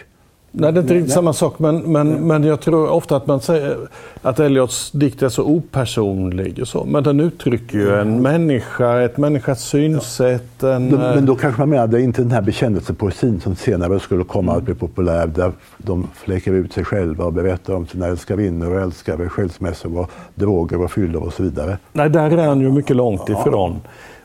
Nej, 0.53 0.71
det 0.71 0.79
är 0.79 0.81
inte 0.81 0.93
riktigt 0.93 1.13
samma 1.13 1.33
sak. 1.33 1.59
Men, 1.59 1.77
men, 1.77 2.27
men 2.27 2.43
jag 2.43 2.61
tror 2.61 2.89
ofta 2.89 3.15
att 3.15 3.27
man 3.27 3.41
säger 3.41 3.77
att 4.21 4.39
Eliots 4.39 4.91
dikt 4.91 5.21
är 5.21 5.29
så 5.29 5.43
opersonlig. 5.43 6.59
Och 6.61 6.67
så. 6.67 6.85
Men 6.85 7.03
den 7.03 7.19
uttrycker 7.19 7.77
ju 7.77 7.95
en 7.95 8.21
människa, 8.21 9.01
ett 9.01 9.17
människas 9.17 9.63
synsätt. 9.63 10.63
En, 10.63 10.87
men 10.87 11.25
då 11.25 11.35
kanske 11.35 11.61
man 11.61 11.69
menar 11.69 11.83
att 11.83 11.91
det 11.91 11.97
är 11.97 12.03
inte 12.03 12.21
den 12.21 12.31
här 12.31 12.41
bekännelsepoesin 12.41 13.41
som 13.41 13.55
senare 13.55 13.99
skulle 13.99 14.23
komma 14.23 14.53
att 14.53 14.63
bli 14.63 14.73
populär. 14.73 15.27
Där 15.27 15.51
de 15.77 16.07
fläcker 16.13 16.53
ut 16.53 16.73
sig 16.73 16.85
själva 16.85 17.25
och 17.25 17.33
berättar 17.33 17.73
om 17.73 17.87
sina 17.87 18.07
älskarinnor 18.07 18.71
och 18.71 18.81
älskare, 18.81 19.29
skilsmässor 19.29 19.99
och 19.99 20.11
droger 20.35 20.81
och 20.81 20.91
fyllor 20.91 21.23
och 21.23 21.33
så 21.33 21.43
vidare. 21.43 21.77
Nej, 21.93 22.09
där 22.09 22.37
är 22.37 22.47
han 22.47 22.61
ju 22.61 22.71
mycket 22.71 22.95
långt 22.95 23.29
ifrån. 23.29 23.81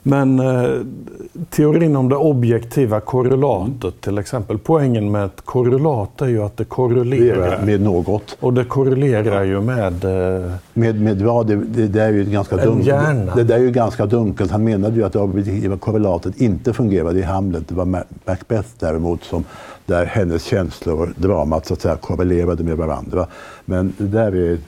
Men 0.09 0.40
eh, 0.40 0.71
teorin 1.51 1.97
om 1.97 2.09
det 2.09 2.16
objektiva 2.16 3.01
korrelatet 3.01 4.01
till 4.01 4.19
exempel. 4.19 4.59
Poängen 4.59 5.11
med 5.11 5.25
ett 5.25 5.40
korrelat 5.45 6.23
är 6.23 6.27
ju 6.27 6.42
att 6.42 6.57
det 6.57 6.64
korrelerar. 6.64 7.62
Med 7.64 7.81
något. 7.81 8.37
Och 8.40 8.53
det 8.53 8.64
korrelerar 8.64 9.45
ju 9.45 9.61
med... 9.61 10.05
Eh, 10.05 10.51
med, 10.75 11.01
med 11.01 11.23
vad? 11.23 11.47
Det, 11.47 11.57
det, 11.57 11.88
det, 11.88 12.03
är 12.03 12.12
ju 12.12 12.25
ganska 12.25 12.57
dunkelt. 12.57 13.35
Det 13.37 13.45
där 13.45 13.55
är 13.55 13.62
ju 13.62 13.71
ganska 13.71 14.07
dunkelt. 14.07 14.51
Han 14.51 14.64
menade 14.64 14.97
ju 14.97 15.05
att 15.05 15.12
det 15.12 15.19
objektiva 15.19 15.77
korrelatet 15.77 16.40
inte 16.40 16.73
fungerade 16.73 17.19
i 17.19 17.23
Hamlet. 17.23 17.69
Det 17.69 17.75
var 17.75 17.85
Ma- 17.85 18.05
Macbeth 18.25 18.69
däremot 18.79 19.25
som 19.25 19.45
där 19.87 20.05
hennes 20.05 20.45
känslor 20.45 21.01
och 21.01 21.09
dramat 21.16 21.66
så 21.66 21.75
att 21.75 21.81
säga 21.81 21.97
korrelerade 21.97 22.64
med 22.64 22.77
varandra. 22.77 23.27
Men 23.64 23.92
det 23.99 24.07
där 24.07 24.37
är 24.37 24.59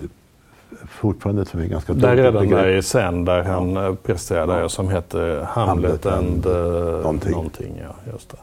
fortfarande 0.98 1.44
för 1.44 1.58
mig 1.58 1.68
ganska 1.68 1.92
Där 1.92 2.16
är 2.16 2.32
den 2.32 2.50
där 2.50 2.82
scen 2.82 3.24
där 3.24 3.42
han 3.42 3.72
ja. 3.72 3.96
presterar 4.02 4.60
ja. 4.60 4.68
som 4.68 4.88
heter 4.88 5.46
Hamlet, 5.48 6.04
Hamlet 6.04 6.06
and, 6.06 6.46
and 6.46 6.46
uh, 6.46 7.02
någonting. 7.02 7.32
någonting. 7.32 7.80
Ja, 7.82 8.12
just 8.12 8.30
det. 8.30 8.36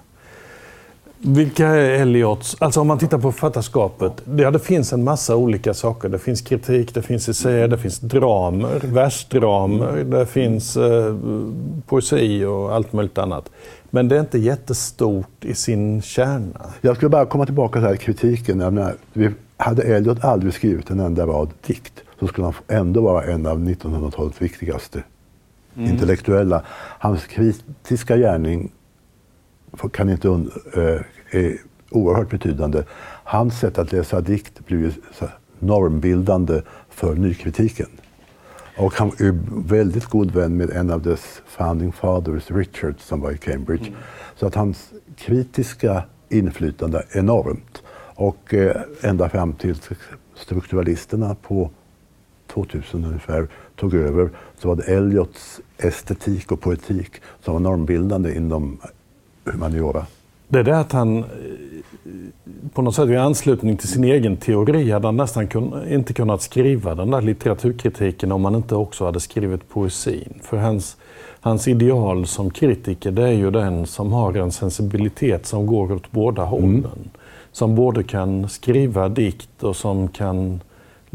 Vilka 1.17 1.67
är 1.67 2.01
Eliots, 2.01 2.55
alltså 2.59 2.81
om 2.81 2.87
man 2.87 2.97
tittar 2.97 3.17
på 3.17 3.31
författarskapet, 3.31 4.11
ja, 4.37 4.51
det 4.51 4.59
finns 4.59 4.93
en 4.93 5.03
massa 5.03 5.35
olika 5.35 5.73
saker. 5.73 6.09
Det 6.09 6.19
finns 6.19 6.41
kritik, 6.41 6.93
det 6.93 7.01
finns 7.01 7.29
essäer, 7.29 7.67
det 7.67 7.77
finns 7.77 7.99
dramer, 7.99 8.79
versdramer, 8.83 10.03
det 10.03 10.25
finns 10.25 10.77
eh, 10.77 11.15
poesi 11.87 12.45
och 12.45 12.73
allt 12.73 12.93
möjligt 12.93 13.17
annat. 13.17 13.49
Men 13.89 14.07
det 14.07 14.15
är 14.15 14.19
inte 14.19 14.39
jättestort 14.39 15.45
i 15.45 15.53
sin 15.53 16.01
kärna. 16.01 16.61
Jag 16.81 16.95
skulle 16.95 17.09
bara 17.09 17.25
komma 17.25 17.45
tillbaka 17.45 17.79
till 17.79 17.87
här 17.87 17.95
kritiken. 17.95 18.59
Jag 18.59 18.73
menar, 18.73 18.93
vi 19.13 19.29
hade 19.57 19.83
Eliot 19.83 20.23
aldrig 20.23 20.53
skrivit 20.53 20.89
en 20.89 20.99
enda 20.99 21.25
rad 21.25 21.49
dikt 21.67 22.04
så 22.19 22.27
skulle 22.27 22.45
han 22.45 22.53
ändå 22.67 23.01
vara 23.01 23.23
en 23.23 23.45
av 23.45 23.59
1900-talets 23.59 24.41
viktigaste 24.41 25.03
Mm. 25.77 25.89
intellektuella. 25.89 26.63
Hans 26.99 27.25
kritiska 27.25 28.17
gärning 28.17 28.71
kan 29.93 30.09
inte 30.09 30.27
und- 30.29 30.51
eh, 30.73 31.01
är 31.41 31.57
oerhört 31.91 32.29
betydande. 32.29 32.83
Hans 33.23 33.59
sätt 33.59 33.77
att 33.77 33.91
läsa 33.91 34.21
dikt 34.21 34.65
blir 34.65 34.91
här 35.19 35.29
normbildande 35.59 36.61
för 36.89 37.15
nykritiken. 37.15 37.87
Och 38.77 38.93
han 38.93 39.07
är 39.07 39.39
väldigt 39.69 40.05
god 40.05 40.31
vän 40.31 40.57
med 40.57 40.69
en 40.69 40.91
av 40.91 41.01
dess 41.01 41.41
founding 41.45 41.91
fathers, 41.91 42.51
Richard, 42.51 42.95
som 42.99 43.21
var 43.21 43.31
i 43.31 43.37
Cambridge. 43.37 43.91
Så 44.35 44.47
att 44.47 44.55
hans 44.55 44.89
kritiska 45.17 46.03
inflytande 46.29 47.03
är 47.09 47.19
enormt. 47.19 47.83
Och 48.15 48.53
eh, 48.53 48.81
ända 49.01 49.29
fram 49.29 49.53
till 49.53 49.75
strukturalisterna 50.35 51.35
på 51.41 51.69
2000 52.47 53.05
ungefär 53.05 53.47
tog 53.75 53.93
över 53.93 54.29
så 54.57 54.67
var 54.67 54.75
det 54.75 54.83
Eliots 54.83 55.61
estetik 55.77 56.51
och 56.51 56.61
poetik 56.61 57.11
som 57.43 57.53
var 57.53 57.59
normbildande 57.59 58.35
inom 58.35 58.77
humaniora. 59.45 60.05
Det 60.47 60.59
är 60.59 60.63
det 60.63 60.79
att 60.79 60.91
han 60.91 61.17
eh, 61.17 61.23
på 62.73 62.81
något 62.81 62.95
sätt 62.95 63.09
i 63.09 63.15
anslutning 63.15 63.77
till 63.77 63.87
sin 63.87 64.03
egen 64.03 64.37
teori 64.37 64.91
hade 64.91 65.07
han 65.07 65.17
nästan 65.17 65.47
kun, 65.47 65.87
inte 65.89 66.13
kunnat 66.13 66.41
skriva 66.41 66.95
den 66.95 67.11
där 67.11 67.21
litteraturkritiken 67.21 68.31
om 68.31 68.45
han 68.45 68.55
inte 68.55 68.75
också 68.75 69.05
hade 69.05 69.19
skrivit 69.19 69.69
poesin. 69.69 70.39
För 70.41 70.57
hans, 70.57 70.97
hans 71.39 71.67
ideal 71.67 72.27
som 72.27 72.49
kritiker 72.49 73.11
det 73.11 73.23
är 73.23 73.31
ju 73.31 73.51
den 73.51 73.85
som 73.85 74.13
har 74.13 74.33
en 74.33 74.51
sensibilitet 74.51 75.45
som 75.45 75.65
går 75.65 75.91
åt 75.91 76.11
båda 76.11 76.43
hållen. 76.43 77.09
Som 77.51 77.75
både 77.75 78.03
kan 78.03 78.49
skriva 78.49 79.09
dikt 79.09 79.63
och 79.63 79.75
som 79.75 80.07
kan 80.07 80.61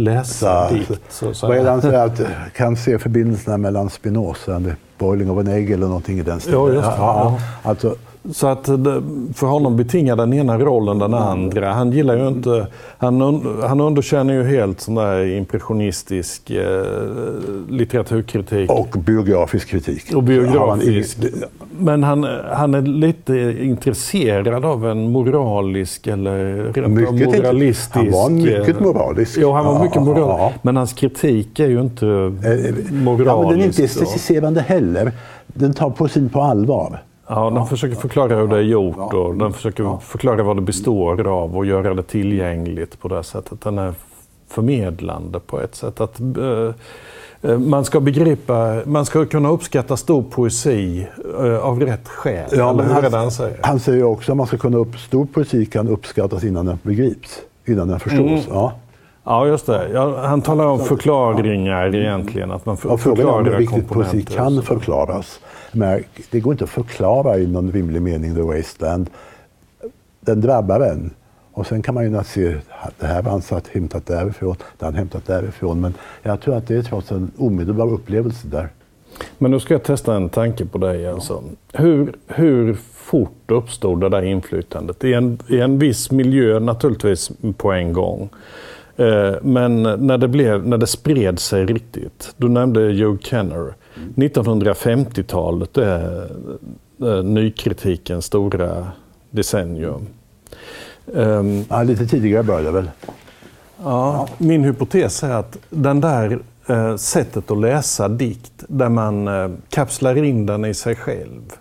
läsa 0.00 0.68
Så- 0.68 0.74
dikt. 0.74 1.00
Så, 1.08 1.34
så 1.34 1.46
Vad 1.48 1.56
är 1.56 1.64
det 1.64 1.70
han 1.70 1.82
säger? 1.82 2.04
Att 2.06 2.20
kan 2.56 2.76
se 2.76 2.98
förbindelserna 2.98 3.56
mellan 3.56 3.90
Spinoza 3.90 4.62
Boiling 4.98 5.30
of 5.30 5.38
an 5.38 5.48
egg 5.48 5.70
eller 5.70 5.86
någonting 5.86 6.18
i 6.18 6.22
den 6.22 6.40
stilen. 6.40 6.60
Ja, 6.60 6.68
just 6.72 6.82
det. 6.90 6.94
Ja, 6.98 7.38
Alltså, 7.62 7.94
Så 8.32 8.46
att 8.46 8.66
för 9.34 9.46
honom 9.46 9.76
betingar 9.76 10.16
den 10.16 10.32
ena 10.32 10.58
rollen 10.58 10.98
den 10.98 11.14
andra. 11.14 11.72
Han 11.72 11.92
gillar 11.92 12.16
ju 12.16 12.28
inte... 12.28 12.66
Han, 12.98 13.22
un, 13.22 13.62
han 13.62 13.80
underkänner 13.80 14.34
ju 14.34 14.42
helt 14.44 14.80
sån 14.80 14.94
där 14.94 15.36
impressionistisk 15.36 16.50
eh, 16.50 16.82
litteraturkritik. 17.68 18.70
och 18.70 18.96
biografisk 19.06 19.68
kritik. 19.68 20.14
Och 20.14 20.22
biografisk. 20.22 21.18
Men 21.78 22.02
han, 22.02 22.26
han 22.52 22.74
är 22.74 22.82
lite 22.82 23.56
intresserad 23.60 24.64
av 24.64 24.86
en 24.86 25.10
moralisk 25.12 26.06
eller 26.06 26.88
Mycket 26.88 27.26
moralistisk... 27.40 27.94
Han 27.94 28.10
var 28.10 28.30
mycket 28.30 28.76
eh, 28.76 28.82
moralisk. 28.82 29.38
Jo, 29.40 29.52
han 29.52 29.64
var 29.66 29.74
Ja, 29.74 29.82
mycket 29.82 30.02
moralisk. 30.02 30.26
ja. 30.40 30.52
Men 30.62 30.76
hans 30.76 30.92
kritik 30.92 31.60
är 31.60 31.68
ju 31.68 31.80
inte 31.80 32.06
Eh, 32.06 32.92
moralisk. 32.92 33.26
Ja, 33.30 33.40
men 33.42 33.50
den 33.50 33.60
är 33.60 33.64
inte 33.64 33.84
estetiserande 33.84 34.60
heller. 34.60 35.12
Den 35.46 35.72
tar 35.74 35.90
poesin 35.90 36.28
på 36.28 36.40
allvar. 36.42 37.02
Ja, 37.32 37.50
den 37.50 37.66
försöker 37.66 37.96
förklara 37.96 38.36
hur 38.36 38.48
det 38.48 38.56
är 38.56 38.60
gjort 38.62 39.14
och 39.14 39.34
den 39.34 39.52
försöker 39.52 39.98
förklara 40.00 40.42
vad 40.42 40.56
det 40.56 40.62
består 40.62 41.28
av 41.28 41.56
och 41.56 41.66
göra 41.66 41.94
det 41.94 42.02
tillgängligt 42.02 43.00
på 43.00 43.08
det 43.08 43.22
sättet. 43.22 43.60
Den 43.60 43.78
är 43.78 43.94
förmedlande 44.48 45.40
på 45.40 45.60
ett 45.60 45.74
sätt. 45.74 46.00
Att, 46.00 46.20
eh, 46.20 46.74
eh, 47.50 47.58
man 47.58 47.84
ska 47.84 48.00
begripa, 48.00 48.82
man 48.84 49.06
ska 49.06 49.26
kunna 49.26 49.48
uppskatta 49.48 49.96
stor 49.96 50.22
poesi 50.22 51.06
eh, 51.38 51.58
av 51.58 51.80
rätt 51.80 52.08
skäl. 52.08 52.52
eller 52.52 52.84
hur 52.84 53.04
är 53.04 53.10
det 53.10 53.16
han 53.16 53.30
säger? 53.30 53.58
han 53.62 53.80
säger 53.80 54.02
också 54.02 54.32
att 54.32 54.36
man 54.36 54.46
ska 54.46 54.58
kunna 54.58 54.78
upp, 54.78 54.98
stor 54.98 55.26
poesi 55.26 55.66
kan 55.66 55.88
uppskattas 55.88 56.44
innan 56.44 56.66
den 56.66 56.78
begrips. 56.82 57.40
Innan 57.64 57.88
den 57.88 58.00
förstås. 58.00 58.20
Mm. 58.20 58.40
Ja. 58.48 58.72
Ja, 59.30 59.46
just 59.46 59.66
det. 59.66 59.88
Ja, 59.92 60.26
han 60.26 60.42
talar 60.42 60.66
om 60.66 60.78
förklaringar 60.78 61.94
egentligen. 61.94 62.50
Att 62.50 62.66
man 62.66 62.76
för, 62.76 62.92
Och 62.92 63.00
frågan 63.00 63.28
är 63.28 63.52
om 63.52 63.58
viktigt 63.58 63.88
poesi 63.88 64.24
komponenter. 64.24 64.34
kan 64.36 64.62
förklaras. 64.62 65.40
Men 65.72 66.04
det 66.30 66.40
går 66.40 66.52
inte 66.52 66.64
att 66.64 66.70
förklara 66.70 67.38
i 67.38 67.46
någon 67.46 67.72
rimlig 67.72 68.02
mening 68.02 68.34
The 68.34 68.40
Wasteland. 68.40 69.10
Den 70.20 70.40
drabbar 70.40 70.80
en. 70.80 71.10
Och 71.52 71.66
sen 71.66 71.82
kan 71.82 71.94
man 71.94 72.12
ju 72.12 72.22
se 72.24 72.56
att 72.68 72.94
det 72.98 73.06
här 73.06 73.22
var 73.22 73.30
han 73.30 73.42
satt, 73.42 73.68
hämtat 73.68 74.06
därifrån, 74.06 74.56
det 74.78 74.84
han 74.84 74.94
hämtat 74.94 75.26
därifrån. 75.26 75.80
Men 75.80 75.94
jag 76.22 76.40
tror 76.40 76.56
att 76.56 76.66
det 76.66 76.76
är 76.76 76.82
trots 76.82 77.12
en 77.12 77.30
omedelbar 77.38 77.92
upplevelse 77.92 78.48
där. 78.48 78.68
Men 79.38 79.50
nu 79.50 79.60
ska 79.60 79.74
jag 79.74 79.82
testa 79.82 80.14
en 80.16 80.28
tanke 80.28 80.66
på 80.66 80.78
dig. 80.78 81.08
Alltså. 81.08 81.42
Hur, 81.72 82.12
hur 82.26 82.74
fort 82.94 83.50
uppstod 83.50 84.00
det 84.00 84.08
där 84.08 84.22
inflytandet? 84.22 85.04
I 85.04 85.12
en, 85.12 85.38
I 85.48 85.60
en 85.60 85.78
viss 85.78 86.10
miljö 86.10 86.60
naturligtvis 86.60 87.30
på 87.56 87.72
en 87.72 87.92
gång. 87.92 88.28
Eh, 89.00 89.34
Men 89.42 89.82
när 89.82 90.18
det, 90.18 90.28
blev, 90.28 90.66
när 90.66 90.78
det 90.78 90.86
spred 90.86 91.38
sig 91.38 91.66
riktigt. 91.66 92.34
Du 92.36 92.48
nämnde 92.48 92.80
Joe 92.92 93.18
Kenner. 93.18 93.74
1950-talet 94.14 95.78
är 95.78 96.30
eh, 97.02 97.22
nykritikens 97.22 98.24
stora 98.24 98.86
decennium. 99.30 100.06
Ehm, 101.16 101.64
Ja, 101.68 101.82
lite 101.82 102.06
tidigare 102.06 102.42
började 102.42 102.66
det 102.66 102.72
väl. 102.72 102.90
Ja, 103.84 104.28
min 104.38 104.64
hypotes 104.64 105.22
är 105.22 105.30
att 105.30 105.58
den 105.70 106.00
där 106.00 106.38
eh, 106.66 106.96
sättet 106.96 107.50
att 107.50 107.60
läsa 107.60 108.08
dikt 108.08 108.64
där 108.68 108.88
man 108.88 109.28
eh, 109.28 109.50
kapslar 109.68 110.24
in 110.24 110.46
den 110.46 110.64
i 110.64 110.74
sig 110.74 110.96
själv 110.96 111.52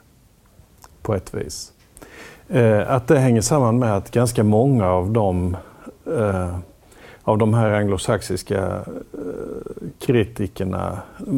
på 1.01 1.15
ett 1.15 1.33
vis. 1.33 1.71
Att 2.87 3.07
det 3.07 3.19
hänger 3.19 3.41
samman 3.41 3.79
med 3.79 3.97
att 3.97 4.11
ganska 4.11 4.43
många 4.43 4.87
av 4.87 5.11
de, 5.11 5.57
av 7.29 7.37
de 7.37 7.53
här 7.53 7.71
anglosaxiska 7.71 8.65
eh, 8.65 9.87
kritikerna, 9.99 10.97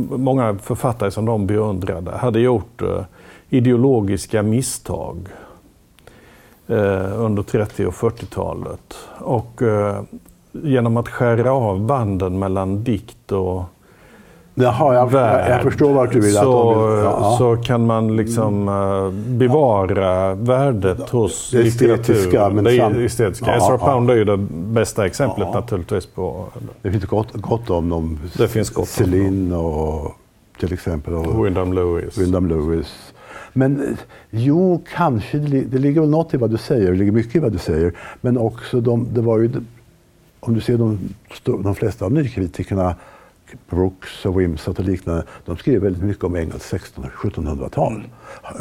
många 0.10 0.56
författare 0.56 1.12
som 1.12 1.25
de 1.25 1.47
beundrade, 1.47 2.12
hade 2.12 2.39
gjort 2.39 2.82
eh, 2.82 3.04
ideologiska 3.49 4.43
misstag 4.43 5.27
eh, 6.67 7.21
under 7.21 7.43
30 7.43 7.86
och 7.86 7.93
40-talet. 7.93 8.95
Och 9.19 9.62
genom 10.51 10.97
att 10.97 11.08
skära 11.08 11.51
av 11.51 11.86
banden 11.86 12.39
mellan 12.39 12.84
dikt 12.84 13.32
och 13.32 13.63
Jaha, 14.62 14.93
jag, 14.93 15.04
jag, 15.04 15.12
värld 15.12 15.52
jag 15.52 15.62
förstår 15.62 15.93
vart 15.93 16.12
du 16.12 16.19
vill. 16.21 16.38
att 16.38 16.43
så, 16.43 16.86
vill- 16.86 16.97
ja, 17.04 17.17
ja. 17.21 17.36
så 17.38 17.56
kan 17.63 17.86
man 17.86 18.15
liksom 18.15 18.67
eh, 18.67 19.10
bevara 19.38 20.36
värdet 20.36 21.10
hos 21.10 21.52
Det 21.52 21.62
estetiska, 21.62 22.50
men 22.50 22.63
det 22.63 23.06
estetiska. 23.06 23.45
Ja, 23.47 23.56
Ezra 23.58 23.67
ja. 23.71 23.78
Pound 23.78 24.10
är 24.12 24.15
ju 24.15 24.24
det 24.26 24.38
bästa 24.52 25.06
exemplet 25.06 25.47
Ja. 25.54 25.60
naturligtvis 25.60 26.06
på 26.06 26.45
Det 26.82 26.91
finns 26.91 27.06
gott, 27.06 27.28
gott 27.34 27.69
om 27.69 27.89
dem. 27.89 28.19
Det 28.38 28.47
finns 28.47 28.69
gott 28.69 28.80
om 28.80 28.86
Celine 28.86 29.54
och 29.54 30.12
till 30.60 30.74
exempel. 30.74 31.13
Och 31.13 31.45
Wyndham 31.45 31.74
Lewis. 31.74 32.17
Wyndham 32.17 32.47
Lewis. 32.47 33.13
Men 33.54 33.82
eh, 33.82 33.88
jo, 34.30 34.84
kanske. 34.95 35.38
Det, 35.38 35.47
li- 35.47 35.67
det 35.71 35.78
ligger 35.78 36.02
väl 36.02 36.10
något 36.10 36.34
i 36.34 36.38
vad 36.38 36.50
du 36.50 36.58
säger. 36.58 36.91
Det 36.91 36.97
ligger 36.97 37.12
mycket 37.12 37.36
i 37.36 37.39
vad 37.39 37.52
du 37.52 37.58
säger. 37.58 37.93
Men 38.21 38.38
också, 38.38 38.82
de, 38.82 39.08
det 39.13 39.21
var 39.21 39.39
ju, 39.39 39.52
om 40.39 40.54
du 40.54 40.62
ser 40.62 40.78
de, 40.78 41.00
de 41.63 41.76
flesta 41.76 42.06
av 42.06 42.12
nykritikerna, 42.12 42.95
Brooks 43.70 44.26
och 44.26 44.42
Wimsatt 44.42 44.80
och 44.80 44.86
liknande, 44.86 45.24
de 45.46 45.58
skrev 45.58 45.82
väldigt 45.82 46.04
mycket 46.04 46.24
om 46.24 46.36
engelskt 46.36 46.74
1600 46.74 47.12
1700-tal. 47.22 48.04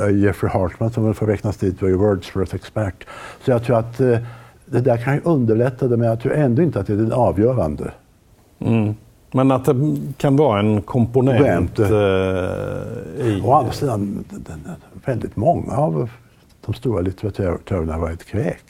Eh, 0.00 0.16
Jeffrey 0.18 0.50
Hartman, 0.52 0.90
som 0.90 1.04
väl 1.04 1.14
får 1.14 1.26
räknas 1.26 1.56
dit, 1.56 1.82
var 1.82 1.88
ju 1.88 1.96
Wordsworth-expert. 1.96 3.06
Så 3.44 3.50
jag 3.50 3.64
tror 3.64 3.78
att 3.78 4.00
eh, 4.00 4.18
det 4.66 4.80
där 4.80 4.96
kan 4.96 5.14
ju 5.14 5.20
underlätta 5.24 5.88
det, 5.88 5.96
men 5.96 6.08
jag 6.08 6.20
tror 6.20 6.32
ändå 6.34 6.62
inte 6.62 6.80
att 6.80 6.86
det 6.86 6.92
är 6.92 6.96
det 6.96 7.14
avgörande. 7.14 7.92
Mm. 8.58 8.94
Men 9.32 9.50
att 9.50 9.64
det 9.64 9.96
kan 10.16 10.36
vara 10.36 10.60
en 10.60 10.82
komponent 10.82 11.38
Komponent. 11.38 11.78
eh, 11.78 13.26
i... 13.26 13.42
Å 13.44 13.52
andra 13.52 13.72
sidan, 13.72 14.24
den- 14.30 14.44
den- 14.64 14.74
väldigt 15.04 15.36
många 15.36 15.72
av 15.76 16.10
de 16.66 16.74
stora 16.74 17.00
litteratörerna 17.00 17.92
har 17.92 18.00
varit 18.00 18.24
kräk. 18.24 18.64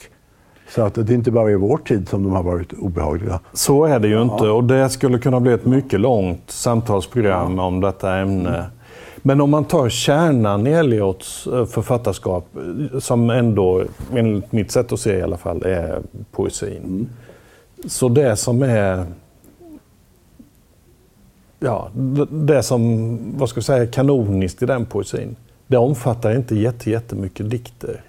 Så 0.75 0.81
att 0.81 0.93
det 0.95 1.09
är 1.09 1.11
inte 1.13 1.31
bara 1.31 1.51
i 1.51 1.55
vår 1.55 1.77
tid 1.77 2.09
som 2.09 2.23
de 2.23 2.31
har 2.31 2.43
varit 2.43 2.73
obehagliga. 2.73 3.39
Så 3.53 3.85
är 3.85 3.99
det 3.99 4.07
ju 4.07 4.21
inte 4.21 4.43
och 4.49 4.63
det 4.63 4.89
skulle 4.89 5.19
kunna 5.19 5.39
bli 5.39 5.51
ett 5.53 5.65
mycket 5.65 5.99
långt 5.99 6.51
samtalsprogram 6.51 7.59
om 7.59 7.81
detta 7.81 8.15
ämne. 8.17 8.65
Men 9.17 9.41
om 9.41 9.49
man 9.49 9.65
tar 9.65 9.89
kärnan 9.89 10.67
i 10.67 10.71
Eliots 10.71 11.47
eh, 11.47 11.65
författarskap, 11.65 12.45
som 12.99 13.29
ändå, 13.29 13.83
enligt 14.15 14.51
mitt 14.51 14.71
sätt 14.71 14.91
att 14.91 14.99
se 14.99 15.17
i 15.17 15.21
alla 15.21 15.37
fall, 15.37 15.63
är 15.63 16.01
poesin. 16.31 17.09
Så 17.85 18.09
det 18.09 18.35
som 18.35 18.63
är 18.63 19.05
ja, 21.59 21.89
det- 22.31 22.63
som, 22.63 23.17
vad 23.37 23.49
ska 23.49 23.57
jag 23.57 23.65
säga, 23.65 23.87
kanoniskt 23.87 24.63
i 24.63 24.65
den 24.65 24.85
poesin, 24.85 25.35
det 25.67 25.77
omfattar 25.77 26.35
inte 26.35 26.55
jätte, 26.55 26.89
jättemycket 26.91 27.49
dikter. 27.49 28.01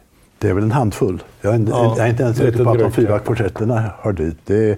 Det 0.43 0.49
är 0.49 0.55
väl 0.55 0.65
en 0.65 0.73
handfull. 0.73 1.23
Jag 1.41 1.53
är 1.53 1.57
inte, 1.57 1.73
Ja, 1.73 1.95
jag 1.97 2.07
är 2.07 2.11
inte 2.11 2.23
ens 2.23 2.39
lite 2.39 2.53
säker 2.53 2.65
på 2.65 2.71
att 2.71 2.79
de 2.79 2.93
fyra 2.93 3.11
ja. 3.11 3.19
kvartetterna 3.19 3.85
hör 4.01 4.13
dit. 4.13 4.37
Det 4.45 4.71
är, 4.71 4.77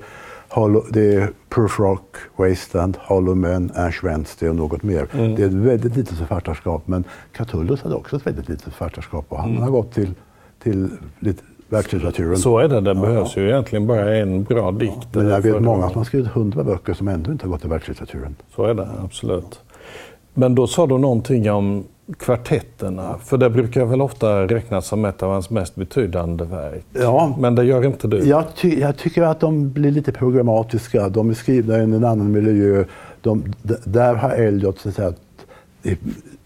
Hollow, 0.48 0.84
det 0.90 1.14
är 1.14 1.30
Proof 1.48 1.80
Rock, 1.80 2.16
Wasteland, 2.36 2.96
Hollow 3.00 3.36
Man, 3.36 3.70
Ash 3.74 4.00
Wednesday 4.02 4.48
och 4.48 4.56
något 4.56 4.82
mer. 4.82 5.06
Mm. 5.12 5.34
Det 5.34 5.42
är 5.42 5.46
ett 5.46 5.52
väldigt 5.52 5.96
litet 5.96 6.18
författarskap. 6.18 6.82
Men 6.86 7.04
Catullus 7.32 7.82
hade 7.82 7.94
också 7.94 8.16
ett 8.16 8.26
väldigt 8.26 8.48
litet 8.48 8.64
författarskap 8.64 9.24
och 9.28 9.38
han 9.40 9.56
har 9.58 9.70
gått 9.70 9.92
till, 9.94 10.10
till 10.62 10.88
lit- 11.20 11.42
världslitteraturen. 11.68 12.28
Mm. 12.28 12.38
Så 12.38 12.58
är 12.58 12.68
det, 12.68 12.80
det 12.80 12.94
behövs 12.94 13.36
ju 13.36 13.48
egentligen 13.48 13.86
bara 13.86 14.16
en 14.16 14.44
bra 14.44 14.70
dikt. 14.70 15.08
Men 15.12 15.26
jag 15.26 15.40
vet 15.40 15.62
många 15.62 15.84
att- 15.84 15.92
som 15.92 15.98
har 16.00 16.04
skrivit 16.04 16.28
hundra 16.28 16.64
böcker 16.64 16.94
som 16.94 17.08
ändå 17.08 17.32
inte 17.32 17.44
har 17.46 17.50
gått 17.50 17.60
till 17.60 17.70
världslitteraturen. 17.70 18.36
Så 18.54 18.64
är 18.64 18.74
det, 18.74 18.88
absolut. 19.04 19.60
Men 20.34 20.54
då 20.54 20.66
sa 20.66 20.86
du 20.86 20.98
någonting 20.98 21.50
om 21.50 21.84
kvartetterna, 22.18 23.18
för 23.24 23.36
det 23.38 23.50
brukar 23.50 23.84
väl 23.84 24.00
ofta 24.00 24.46
räknas 24.46 24.86
som 24.86 25.04
ett 25.04 25.22
av 25.22 25.30
hans 25.30 25.50
mest 25.50 25.74
betydande 25.74 26.44
verk. 26.44 26.84
Ja, 26.92 27.36
Men 27.38 27.54
det 27.54 27.64
gör 27.64 27.84
inte 27.84 28.08
du? 28.08 28.18
Jag, 28.18 28.44
ty 28.56 28.80
jag 28.80 28.96
tycker 28.96 29.22
att 29.22 29.40
de 29.40 29.72
blir 29.72 29.90
lite 29.90 30.12
programmatiska. 30.12 31.08
De 31.08 31.30
är 31.30 31.34
skrivna 31.34 31.78
i 31.78 31.80
en 31.80 32.04
annan 32.04 32.32
miljö. 32.32 32.84
De, 33.20 33.52
där 33.84 34.14
har 34.14 34.30
Eliot 34.30 34.78
så 34.78 34.88
att 34.88 34.94
säga, 34.94 35.12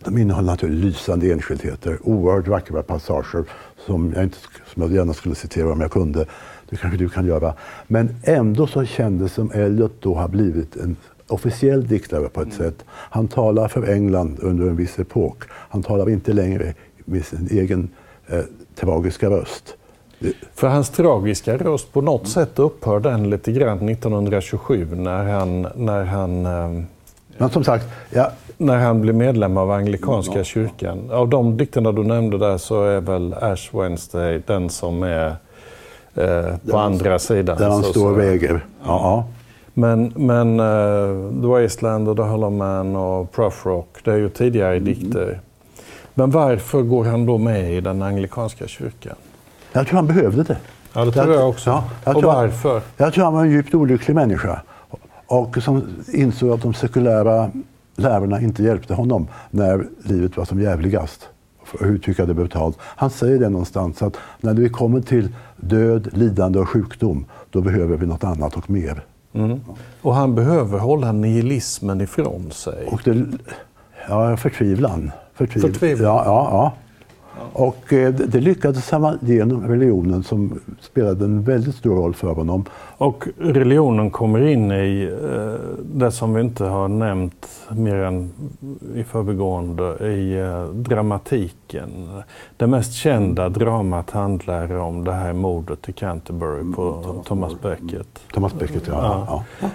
de 0.05 0.19
innehåller 0.19 0.51
naturligtvis 0.51 0.85
lysande 0.85 1.33
enskildheter, 1.33 1.99
oerhört 2.03 2.49
vackra 2.49 2.83
passager 2.83 3.45
som 3.87 4.13
jag, 4.15 4.25
inte, 4.25 4.39
som 4.75 4.83
jag 4.83 4.93
gärna 4.93 5.13
skulle 5.13 5.35
citera 5.35 5.73
om 5.73 5.81
jag 5.81 5.91
kunde. 5.91 6.27
Det 6.71 6.77
kanske 6.77 6.99
du 6.99 7.09
kan 7.09 7.27
göra. 7.27 7.55
Men 7.87 8.17
ändå 8.23 8.67
så 8.67 8.85
kändes 8.85 9.33
som 9.33 9.51
Eliot 9.55 9.93
då 10.01 10.15
har 10.15 10.29
blivit 10.29 10.77
en 10.77 10.97
officiell 11.29 11.89
diktare 11.89 12.29
på 12.29 12.43
ett 12.43 12.53
sätt. 12.53 12.85
Han 12.89 13.29
talar 13.29 13.69
för 13.69 13.93
England 13.93 14.39
under 14.43 14.67
en 14.67 14.77
viss 14.77 14.99
epok. 14.99 15.43
Han 15.51 15.83
talar 15.83 16.11
inte 16.11 16.33
längre 16.33 16.75
med 17.05 17.25
sin 17.25 17.49
egen 17.51 17.89
eh, 18.27 18.41
tragiska 18.75 19.31
röst. 19.31 19.75
För 20.55 20.69
hans 20.69 20.91
tragiska 20.91 21.57
röst, 21.57 21.93
på 21.93 22.01
något 22.01 22.29
sätt 22.29 22.59
upphör 22.59 23.01
den 23.01 23.31
lite 23.31 23.53
grann 23.53 23.89
1927 23.89 24.89
när 24.95 25.25
han, 25.25 25.67
när 25.75 26.05
han, 26.05 26.47
eh, 26.47 26.85
Men 27.39 27.51
som 27.51 27.65
sagt, 27.65 27.85
ja, 28.11 28.31
när 28.57 28.77
han 28.77 29.01
blir 29.01 29.13
medlem 29.13 29.57
av 29.57 29.71
anglikanska 29.71 30.45
kyrkan. 30.45 31.11
Av 31.11 31.29
de 31.29 31.57
dikterna 31.57 31.93
du 31.93 32.05
nämnde 32.05 32.39
där 32.39 32.59
så 32.59 32.85
är 32.85 33.01
väl 33.01 33.35
Ash 33.35 33.69
Wednesday 33.73 34.43
den 34.47 34.71
som 34.71 35.03
är 35.03 35.37
eh, 36.15 36.57
på 36.71 36.79
andra 36.79 37.19
sidan. 37.19 37.59
där 37.59 37.69
han 37.69 37.83
står 37.83 38.11
och 38.13 38.19
väger. 38.19 38.65
Ja, 38.85 38.87
ja. 38.87 39.25
Men, 39.79 40.13
men 40.17 40.61
uh, 40.61 41.31
The 41.43 41.47
Wasteland 41.47 42.09
och 42.09 42.17
The 42.17 42.23
Hollow 42.23 42.53
Man 42.53 42.97
och 42.97 43.33
Prof 43.33 43.67
Rock, 43.67 43.97
det 44.05 44.13
är 44.13 44.17
ju 44.17 44.29
tidigare 44.29 44.73
Mm. 44.77 44.85
dikter. 44.85 45.41
Men 46.15 46.31
varför 46.31 46.83
går 46.83 47.05
han 47.05 47.27
då 47.27 47.39
med 47.39 47.73
i 47.75 47.81
den 47.81 48.03
anglikanska 48.03 48.67
kyrkan? 48.67 49.17
Jag 49.73 49.87
tror 49.87 49.97
han 49.97 50.07
behövde 50.07 50.43
det. 50.43 50.57
Ja, 50.93 51.05
det 51.05 51.13
tror 51.13 51.35
jag 51.35 51.49
också. 51.49 51.71
Ja, 51.71 51.85
jag 52.05 52.17
och 52.17 52.23
tror- 52.23 52.33
varför? 52.33 52.83
Jag 52.97 53.13
tror 53.13 53.25
han 53.25 53.35
var 53.35 53.45
en 53.45 53.51
djupt 53.51 53.75
olycklig 53.75 54.15
människa. 54.15 54.61
Och 55.27 55.57
som 55.63 55.83
insåg 56.13 56.51
att 56.51 56.63
de 56.63 56.75
sekulära 56.75 57.51
lärarna 57.97 58.41
inte 58.41 58.63
hjälpte 58.63 58.95
honom 58.95 59.29
när 59.51 59.85
livet 60.03 60.37
var 60.37 60.45
som 60.45 60.61
jävligast. 60.61 61.29
För 61.65 61.85
att 61.85 61.91
uttrycka 61.91 62.27
det 62.27 62.35
brutalt. 62.35 62.79
Han 62.81 63.11
säger 63.11 63.39
det 63.39 63.49
någonstans 63.49 64.03
att 64.03 64.17
när 64.41 64.55
vi 64.55 64.69
kommer 64.69 65.01
till 65.01 65.29
död, 65.57 66.09
lidande 66.13 66.59
och 66.59 66.69
sjukdom, 66.69 67.25
då 67.51 67.61
behöver 67.61 67.97
vi 67.97 68.07
något 68.07 68.25
annat 68.25 68.57
och 68.57 68.71
mer. 68.71 69.03
Mm. 69.45 69.61
Och 70.03 70.15
han 70.15 70.35
behöver 70.35 70.79
hålla 70.79 71.13
nihilismen 71.13 72.01
ifrån 72.01 72.51
sig. 72.51 72.87
Och 72.87 73.01
det, 73.05 73.27
ja, 74.09 74.37
förtvivlan. 74.37 75.11
Förtviv, 75.35 75.61
Förtvivlan. 75.61 76.07
Ja, 76.07 76.23
ja, 76.25 76.49
ja. 76.51 76.73
Och 77.53 77.93
eh, 77.93 78.13
det, 78.15 78.41
lyckades 78.41 78.91
han 78.91 79.19
genom 79.21 79.69
religionen 79.69 80.23
som 80.23 80.61
spelade 80.81 81.25
en 81.25 81.43
väldigt 81.43 81.75
stor 81.75 81.97
roll 81.97 82.15
för 82.15 82.33
honom. 82.33 82.65
Och 82.97 83.29
religionen 83.39 84.11
kommer 84.11 84.47
in 84.47 84.73
i 84.73 85.19
eh, 85.33 85.75
det 85.83 86.11
som 86.11 86.35
vi 86.35 86.41
inte 86.41 86.65
har 86.65 86.89
nämnt 86.89 87.49
mer 87.69 87.95
än 87.95 88.33
i 88.95 89.05
förbigående, 89.05 90.09
i 90.09 90.39
eh, 90.39 90.65
dramatiken. 90.65 91.91
Det 92.57 92.67
mest 92.67 92.93
kända 92.95 93.49
dramat 93.49 94.11
handlar 94.11 94.77
om 94.77 95.05
det 95.05 95.13
här 95.13 95.33
mordet 95.33 95.89
i 95.89 95.93
Canterbury 95.93 96.75
på 96.75 97.15
Thomas 97.25 97.61
Becket. 97.63 98.09
Thomas 98.33 98.55
Becket, 98.55 98.83
ja. 98.87 99.27
Ja. 99.29 99.45
ja. 99.61 99.69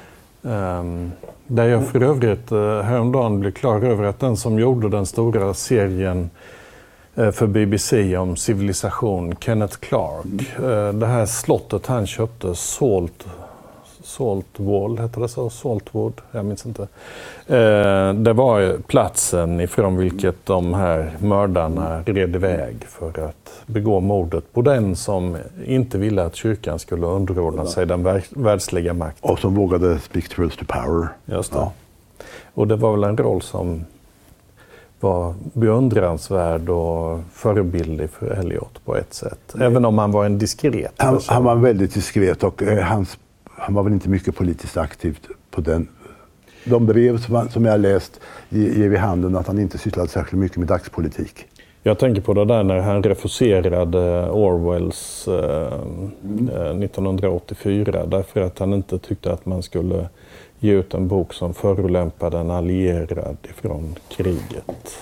Um, 0.80 1.12
där 1.47 1.67
jag 1.67 1.88
för 1.88 2.04
övrigt 2.04 2.52
uh, 2.52 2.82
häromdagen 2.82 3.39
blev 3.39 3.52
klar 3.52 3.82
över 3.82 4.04
att 4.04 4.19
den 4.19 4.38
som 4.38 4.60
gjorde 4.60 4.89
den 4.89 5.06
stora 5.06 5.54
serien 5.54 6.30
för 7.15 7.47
BBC 7.47 8.17
om 8.17 8.36
civilisation, 8.36 9.36
Kenneth 9.39 9.78
Clark. 9.78 10.58
Eh, 10.63 10.93
det 10.93 11.06
här 11.06 11.26
slottet 11.26 11.86
han 11.88 12.08
köpte, 12.08 12.56
Salt, 12.56 13.26
Saltwall, 14.04 14.97
hette 14.97 15.19
det 15.19 15.28
så? 15.28 15.49
Saltwood? 15.49 16.13
Jag 16.32 16.45
minns 16.45 16.65
inte. 16.65 16.82
Eh, 17.47 18.13
det 18.13 18.34
var 18.34 18.78
platsen 18.88 19.60
ifrån 19.62 19.97
vilket 19.97 20.45
de 20.45 20.73
här 20.73 21.12
mördarna 21.21 22.02
red 22.06 22.36
iväg 22.36 22.76
för 22.89 23.26
att 23.26 23.52
begå 23.65 23.99
mordet 23.99 24.54
på 24.54 24.62
den 24.62 24.95
som 24.95 25.38
inte 25.65 25.97
ville 25.97 26.23
att 26.23 26.36
kyrkan 26.36 26.80
skulle 26.80 27.06
underordna 27.06 27.65
sig 27.65 27.86
den 27.86 28.04
vär- 28.08 28.23
världsliga 28.43 28.93
makten. 28.93 29.32
Och 29.32 29.39
som 29.39 29.56
vågade 29.56 29.99
speak 29.99 30.30
truth 30.30 30.58
to 30.58 30.65
power. 30.67 31.08
Just 31.26 31.52
det. 31.52 31.58
Ja. 31.58 31.71
Och 32.54 32.67
det 32.67 32.76
var 32.76 32.91
väl 32.91 33.04
en 33.04 33.17
roll 33.17 33.41
som 33.41 33.86
var 35.03 35.33
beundransvärd 35.53 36.69
och 36.69 37.19
förebildig 37.33 38.09
för 38.09 38.27
Elliot 38.31 38.85
på 38.85 38.95
ett 38.97 39.13
sätt. 39.13 39.55
Även 39.59 39.85
om 39.85 39.97
han 39.97 40.11
var 40.11 40.25
en 40.25 40.37
diskret 40.39 40.93
Han, 40.97 41.15
person. 41.15 41.33
han 41.33 41.43
var 41.43 41.55
väldigt 41.55 41.93
diskret 41.93 42.43
och 42.43 42.63
eh, 42.63 42.83
hans, 42.83 43.17
han 43.57 43.73
var 43.73 43.83
väl 43.83 43.93
inte 43.93 44.09
mycket 44.09 44.35
politiskt 44.35 44.77
aktiv 44.77 45.19
på 45.51 45.61
den. 45.61 45.87
De 46.65 46.85
brev 46.85 47.17
som, 47.17 47.49
som 47.49 47.65
jag 47.65 47.79
läst 47.79 48.19
ge- 48.49 48.79
ger 48.79 48.89
vid 48.89 48.99
handen 48.99 49.35
att 49.35 49.47
han 49.47 49.59
inte 49.59 49.77
sysslade 49.77 50.09
särskilt 50.09 50.39
mycket 50.39 50.57
med 50.57 50.67
dagspolitik. 50.67 51.45
Jag 51.86 52.00
tänker 52.00 52.22
på 52.22 52.34
det 52.34 52.46
där 52.46 52.63
när 52.63 52.80
han 52.80 53.04
refuserade 53.04 54.30
Orwells 54.30 55.28
eh, 55.28 55.74
eh, 56.54 56.78
1984 56.84 58.06
därför 58.06 58.41
att 58.41 58.60
han 58.60 58.74
inte 58.74 59.00
tyckte 59.00 59.34
att 59.34 59.46
man 59.46 59.63
skulle 59.63 60.10
ge 60.60 60.74
ut 60.74 60.93
en 60.93 61.08
bok 61.08 61.34
som 61.34 61.54
förolämpade 61.54 62.38
en 62.38 62.52
allierad 62.52 63.38
ifrån 63.43 63.96
kriget. 64.10 64.98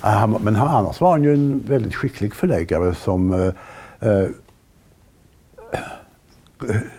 Ah, 0.00 0.26
men 0.26 0.56
annars 0.56 1.00
var 1.00 1.10
han 1.10 1.24
ju 1.24 1.34
en 1.34 1.62
väldigt 1.66 1.94
skicklig 1.94 2.34
förläggare 2.34 2.94
som 2.94 3.32
eh, 3.32 4.08
eh, 4.10 4.28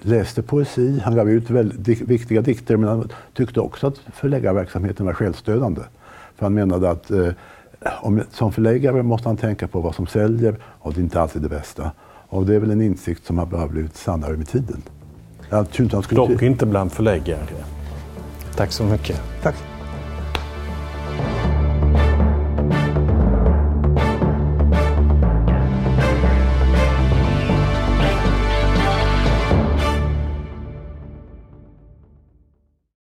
läste 0.01 0.41
poesi. 0.41 1.01
Han 1.03 1.15
gav 1.15 1.29
ut 1.29 1.49
väldigt 1.49 2.01
viktiga 2.01 2.41
dikter 2.41 2.77
men 2.77 2.89
han 2.89 3.09
tyckte 3.33 3.59
också 3.59 3.87
att 3.87 3.97
förläggarverksamheten 4.13 5.05
var 5.05 5.13
självstödande. 5.13 5.81
För 6.35 6.45
han 6.45 6.53
menade 6.53 6.89
att 6.89 7.11
eh, 7.11 7.27
om, 8.01 8.23
som 8.31 8.51
förläggare 8.51 9.03
måste 9.03 9.29
han 9.29 9.37
tänka 9.37 9.67
på 9.67 9.81
vad 9.81 9.95
som 9.95 10.07
säljer 10.07 10.55
och 10.63 10.93
det 10.93 10.99
är 10.99 11.03
inte 11.03 11.21
alltid 11.21 11.41
det 11.41 11.49
bästa. 11.49 11.91
Och 12.29 12.45
det 12.45 12.55
är 12.55 12.59
väl 12.59 12.71
en 12.71 12.81
insikt 12.81 13.25
som 13.25 13.37
har 13.37 13.45
bara 13.45 13.67
blivit 13.67 13.95
sannare 13.95 14.37
med 14.37 14.47
tiden. 14.47 14.81
Jag 15.49 15.67
inte 15.79 15.95
han 15.95 16.03
skulle... 16.03 16.21
Dock 16.21 16.41
inte 16.41 16.65
bland 16.65 16.91
förläggare. 16.91 17.45
Tack 18.55 18.71
så 18.71 18.83
mycket. 18.83 19.21
Tack. 19.43 19.70